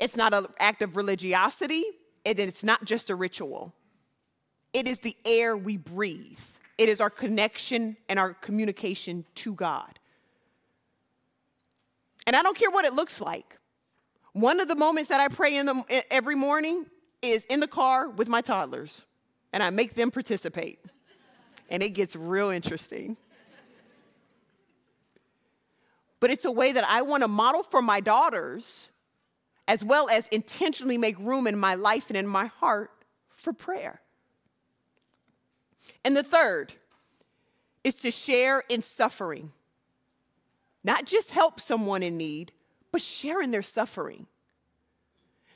It's 0.00 0.16
not 0.16 0.34
an 0.34 0.46
act 0.58 0.82
of 0.82 0.96
religiosity, 0.96 1.84
and 2.26 2.40
it's 2.40 2.64
not 2.64 2.84
just 2.86 3.10
a 3.10 3.14
ritual. 3.14 3.74
It 4.72 4.88
is 4.88 5.00
the 5.00 5.16
air 5.24 5.56
we 5.56 5.76
breathe, 5.76 6.40
it 6.78 6.88
is 6.88 7.00
our 7.00 7.10
connection 7.10 7.98
and 8.08 8.18
our 8.18 8.32
communication 8.32 9.26
to 9.36 9.52
God. 9.52 9.99
And 12.30 12.36
I 12.36 12.44
don't 12.44 12.56
care 12.56 12.70
what 12.70 12.84
it 12.84 12.92
looks 12.92 13.20
like. 13.20 13.58
One 14.34 14.60
of 14.60 14.68
the 14.68 14.76
moments 14.76 15.08
that 15.08 15.18
I 15.18 15.26
pray 15.26 15.56
in 15.56 15.66
the, 15.66 16.04
every 16.12 16.36
morning 16.36 16.86
is 17.22 17.44
in 17.46 17.58
the 17.58 17.66
car 17.66 18.08
with 18.08 18.28
my 18.28 18.40
toddlers, 18.40 19.04
and 19.52 19.64
I 19.64 19.70
make 19.70 19.94
them 19.94 20.12
participate. 20.12 20.78
And 21.70 21.82
it 21.82 21.90
gets 21.90 22.14
real 22.14 22.50
interesting. 22.50 23.16
But 26.20 26.30
it's 26.30 26.44
a 26.44 26.52
way 26.52 26.70
that 26.70 26.84
I 26.88 27.02
want 27.02 27.24
to 27.24 27.28
model 27.28 27.64
for 27.64 27.82
my 27.82 27.98
daughters, 27.98 28.90
as 29.66 29.82
well 29.82 30.08
as 30.08 30.28
intentionally 30.28 30.98
make 30.98 31.18
room 31.18 31.48
in 31.48 31.58
my 31.58 31.74
life 31.74 32.10
and 32.10 32.16
in 32.16 32.28
my 32.28 32.46
heart 32.46 32.92
for 33.34 33.52
prayer. 33.52 34.02
And 36.04 36.16
the 36.16 36.22
third 36.22 36.74
is 37.82 37.96
to 37.96 38.12
share 38.12 38.62
in 38.68 38.82
suffering. 38.82 39.50
Not 40.82 41.04
just 41.04 41.30
help 41.30 41.60
someone 41.60 42.02
in 42.02 42.16
need, 42.16 42.52
but 42.92 43.02
share 43.02 43.42
in 43.42 43.50
their 43.50 43.62
suffering. 43.62 44.26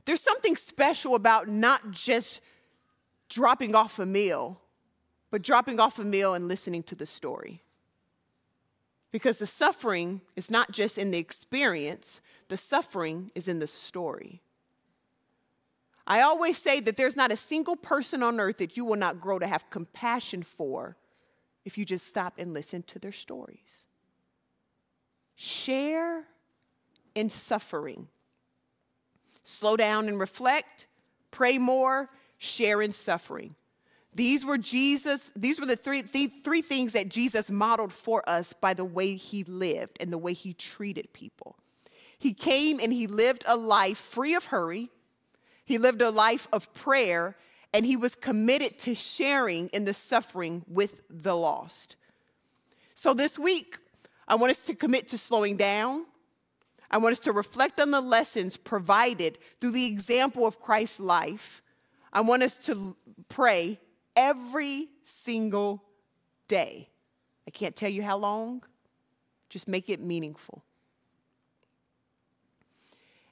There's 0.04 0.22
something 0.22 0.56
special 0.56 1.14
about 1.14 1.48
not 1.48 1.90
just 1.90 2.40
dropping 3.28 3.74
off 3.74 3.98
a 3.98 4.06
meal, 4.06 4.60
but 5.30 5.42
dropping 5.42 5.80
off 5.80 5.98
a 5.98 6.04
meal 6.04 6.34
and 6.34 6.46
listening 6.46 6.82
to 6.84 6.94
the 6.94 7.06
story. 7.06 7.62
Because 9.10 9.38
the 9.38 9.46
suffering 9.46 10.20
is 10.37 10.50
not 10.50 10.72
just 10.72 10.98
in 10.98 11.10
the 11.10 11.18
experience, 11.18 12.20
the 12.48 12.56
suffering 12.56 13.30
is 13.34 13.48
in 13.48 13.60
the 13.60 13.66
story. 13.66 14.42
I 16.06 16.20
always 16.20 16.58
say 16.58 16.80
that 16.80 16.96
there's 16.96 17.16
not 17.16 17.32
a 17.32 17.37
single 17.37 17.76
person 17.76 18.22
on 18.22 18.38
earth 18.38 18.58
that 18.58 18.76
you 18.76 18.84
will 18.84 18.96
not 18.96 19.20
grow 19.20 19.38
to 19.38 19.46
have 19.46 19.70
compassion 19.70 20.42
for 20.42 20.96
if 21.64 21.78
you 21.78 21.84
just 21.84 22.06
stop 22.06 22.34
and 22.37 22.52
listen 22.52 22.82
to 22.82 22.98
their 22.98 23.12
stories. 23.12 23.87
Share 25.35 26.25
in 27.14 27.29
suffering. 27.29 28.09
Slow 29.44 29.77
down 29.77 30.09
and 30.09 30.18
reflect, 30.18 30.87
pray 31.31 31.59
more, 31.59 32.11
share 32.38 32.81
in 32.81 32.92
suffering. 32.92 33.55
These 34.14 34.44
were 34.44 34.59
Jesus, 34.59 35.33
these 35.35 35.59
were 35.59 35.66
the 35.66 35.77
three, 35.77 36.03
the 36.03 36.29
three 36.29 36.62
things 36.62 36.92
that 36.92 37.09
Jesus 37.09 37.51
modeled 37.51 37.92
for 37.92 38.27
us 38.29 38.53
by 38.53 38.73
the 38.73 38.85
way 38.85 39.16
he 39.16 39.42
lived 39.44 39.97
and 40.01 40.12
the 40.12 40.18
way 40.18 40.33
he 40.33 40.55
treated 40.55 41.12
people. 41.12 41.57
He 42.16 42.33
came 42.33 42.79
and 42.81 42.92
he 42.92 43.07
lived 43.07 43.44
a 43.47 43.57
life 43.57 43.99
free 43.99 44.35
of 44.35 44.47
hurry, 44.47 44.90
he 45.64 45.79
lived 45.79 46.01
a 46.01 46.11
life 46.11 46.47
of 46.53 46.73
prayer, 46.75 47.37
and 47.73 47.85
he 47.85 47.97
was 47.97 48.14
committed 48.14 48.79
to 48.81 48.94
sharing 48.94 49.68
in 49.68 49.85
the 49.85 49.94
suffering 49.94 50.64
with 50.68 51.03
the 51.11 51.37
lost. 51.37 51.97
So 52.94 53.14
this 53.14 53.37
week, 53.37 53.79
I 54.26 54.37
want 54.37 54.50
us 54.50 54.66
to 54.66 54.74
commit 54.74 55.08
to 55.08 55.18
slowing 55.18 55.56
down. 55.56 56.06
I 56.90 56.98
want 56.98 57.12
us 57.12 57.18
to 57.20 57.32
reflect 57.32 57.80
on 57.80 57.90
the 57.90 58.00
lessons 58.00 58.56
provided 58.56 59.38
through 59.60 59.72
the 59.72 59.87
example 59.87 60.46
of 60.46 60.60
Christ's 60.60 61.00
life. 61.00 61.62
I 62.12 62.20
want 62.20 62.42
us 62.42 62.56
to 62.66 62.96
pray 63.28 63.80
every 64.14 64.88
single 65.02 65.82
day. 66.48 66.88
I 67.46 67.50
can't 67.50 67.74
tell 67.74 67.90
you 67.90 68.02
how 68.02 68.16
long, 68.16 68.62
just 69.48 69.68
make 69.68 69.90
it 69.90 70.00
meaningful. 70.00 70.64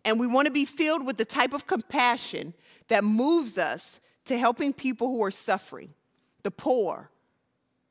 And 0.05 0.19
we 0.19 0.27
want 0.27 0.47
to 0.47 0.53
be 0.53 0.65
filled 0.65 1.07
with 1.07 1.17
the 1.17 1.25
type 1.25 1.55
of 1.55 1.67
compassion 1.67 2.55
that 2.89 3.05
moves 3.05 3.57
us 3.57 4.01
to 4.25 4.37
helping 4.37 4.73
people 4.73 5.09
who 5.09 5.23
are 5.23 5.31
suffering 5.31 5.95
the 6.43 6.51
poor, 6.51 7.11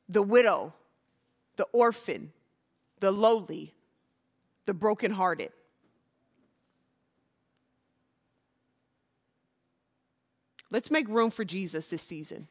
the 0.10 0.22
widow, 0.22 0.74
the 1.56 1.66
orphan, 1.72 2.34
the 3.02 3.12
lowly, 3.12 3.74
the 4.66 4.74
brokenhearted. 4.74 5.52
Let's 10.70 10.90
make 10.90 11.10
room 11.10 11.32
for 11.32 11.44
Jesus 11.44 11.90
this 11.90 12.02
season. 12.02 12.48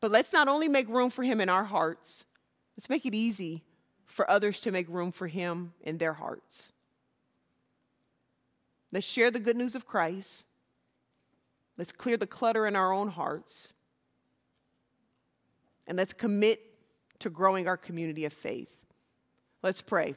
But 0.00 0.12
let's 0.12 0.32
not 0.32 0.46
only 0.46 0.68
make 0.68 0.88
room 0.88 1.10
for 1.10 1.24
him 1.24 1.40
in 1.40 1.48
our 1.48 1.64
hearts, 1.64 2.24
let's 2.76 2.88
make 2.88 3.04
it 3.04 3.14
easy 3.14 3.64
for 4.04 4.30
others 4.30 4.60
to 4.60 4.70
make 4.70 4.88
room 4.88 5.10
for 5.10 5.26
him 5.26 5.72
in 5.80 5.98
their 5.98 6.12
hearts. 6.12 6.72
Let's 8.92 9.06
share 9.06 9.30
the 9.30 9.40
good 9.40 9.56
news 9.56 9.74
of 9.74 9.86
Christ. 9.86 10.46
Let's 11.78 11.92
clear 11.92 12.16
the 12.18 12.26
clutter 12.26 12.66
in 12.66 12.76
our 12.76 12.92
own 12.92 13.08
hearts. 13.08 13.72
And 15.86 15.96
let's 15.96 16.12
commit 16.12 16.71
to 17.22 17.30
growing 17.30 17.66
our 17.66 17.76
community 17.76 18.24
of 18.24 18.32
faith. 18.32 18.84
Let's 19.62 19.82
pray. 19.82 20.14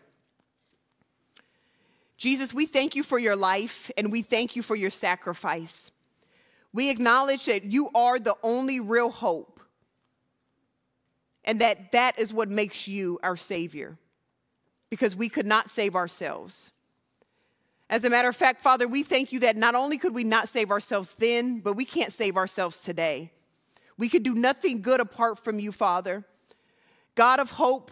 Jesus, 2.17 2.53
we 2.53 2.65
thank 2.65 2.95
you 2.95 3.03
for 3.03 3.19
your 3.19 3.35
life 3.35 3.91
and 3.97 4.11
we 4.11 4.21
thank 4.21 4.55
you 4.55 4.61
for 4.61 4.75
your 4.75 4.89
sacrifice. 4.89 5.91
We 6.73 6.89
acknowledge 6.89 7.45
that 7.45 7.63
you 7.65 7.89
are 7.95 8.19
the 8.19 8.35
only 8.43 8.79
real 8.79 9.09
hope 9.09 9.59
and 11.43 11.61
that 11.61 11.91
that 11.91 12.17
is 12.19 12.33
what 12.33 12.49
makes 12.49 12.87
you 12.87 13.19
our 13.21 13.37
Savior 13.37 13.97
because 14.89 15.15
we 15.15 15.29
could 15.29 15.45
not 15.45 15.69
save 15.69 15.95
ourselves. 15.95 16.71
As 17.89 18.03
a 18.03 18.09
matter 18.09 18.29
of 18.29 18.35
fact, 18.35 18.61
Father, 18.61 18.87
we 18.87 19.03
thank 19.03 19.31
you 19.31 19.41
that 19.41 19.57
not 19.57 19.75
only 19.75 19.97
could 19.97 20.15
we 20.15 20.23
not 20.23 20.49
save 20.49 20.71
ourselves 20.71 21.13
then, 21.15 21.59
but 21.59 21.75
we 21.75 21.85
can't 21.85 22.11
save 22.11 22.35
ourselves 22.35 22.79
today. 22.79 23.31
We 23.97 24.09
could 24.09 24.23
do 24.23 24.33
nothing 24.33 24.81
good 24.81 24.99
apart 24.99 25.43
from 25.43 25.59
you, 25.59 25.71
Father. 25.71 26.25
God 27.15 27.39
of 27.39 27.51
hope, 27.51 27.91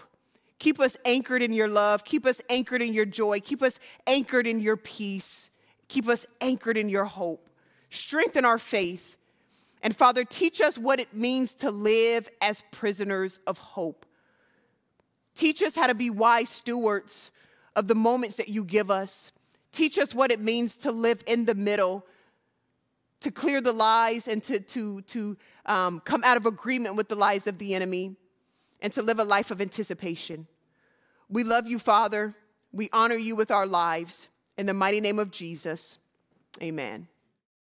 keep 0.60 0.80
us 0.80 0.98
anchored 1.06 1.42
in 1.42 1.54
your 1.54 1.68
love, 1.68 2.04
keep 2.04 2.26
us 2.26 2.42
anchored 2.50 2.82
in 2.82 2.94
your 2.94 3.06
joy, 3.06 3.40
keep 3.40 3.64
us 3.64 3.80
anchored 4.06 4.46
in 4.46 4.60
your 4.60 4.78
peace, 4.78 5.50
keep 5.88 6.08
us 6.08 6.26
anchored 6.42 6.78
in 6.78 6.90
your 6.90 7.06
hope. 7.06 7.50
Strengthen 7.90 8.44
our 8.44 8.58
faith. 8.58 9.18
And 9.82 9.96
Father, 9.96 10.24
teach 10.24 10.62
us 10.62 10.78
what 10.78 11.00
it 11.00 11.14
means 11.14 11.56
to 11.56 11.70
live 11.70 12.30
as 12.42 12.64
prisoners 12.72 13.40
of 13.46 13.58
hope. 13.58 14.06
Teach 15.36 15.62
us 15.62 15.76
how 15.76 15.88
to 15.88 15.96
be 15.96 16.10
wise 16.10 16.50
stewards 16.50 17.32
of 17.76 17.88
the 17.88 17.96
moments 17.96 18.38
that 18.38 18.50
you 18.50 18.64
give 18.64 18.90
us. 18.90 19.32
Teach 19.72 19.98
us 19.98 20.14
what 20.14 20.32
it 20.32 20.40
means 20.40 20.78
to 20.78 20.92
live 20.92 21.24
in 21.28 21.46
the 21.46 21.56
middle, 21.56 22.06
to 23.22 23.32
clear 23.32 23.62
the 23.62 23.74
lies 23.74 24.28
and 24.28 24.44
to, 24.44 24.60
to, 24.60 25.02
to 25.02 25.38
um, 25.66 26.00
come 26.02 26.24
out 26.24 26.38
of 26.38 26.46
agreement 26.46 26.96
with 26.96 27.10
the 27.10 27.16
lies 27.16 27.48
of 27.48 27.58
the 27.58 27.74
enemy, 27.74 28.16
and 28.84 28.94
to 28.94 29.02
live 29.02 29.18
a 29.18 29.24
life 29.24 29.50
of 29.50 29.62
anticipation. 29.62 30.46
We 31.30 31.44
love 31.44 31.68
you, 31.68 31.80
Father. 31.80 32.36
We 32.72 32.90
honor 32.92 33.16
you 33.16 33.36
with 33.36 33.50
our 33.50 33.66
lives. 33.66 34.30
In 34.58 34.68
the 34.68 34.74
mighty 34.74 35.02
name 35.02 35.18
of 35.18 35.32
Jesus, 35.32 35.98
amen. 36.62 37.08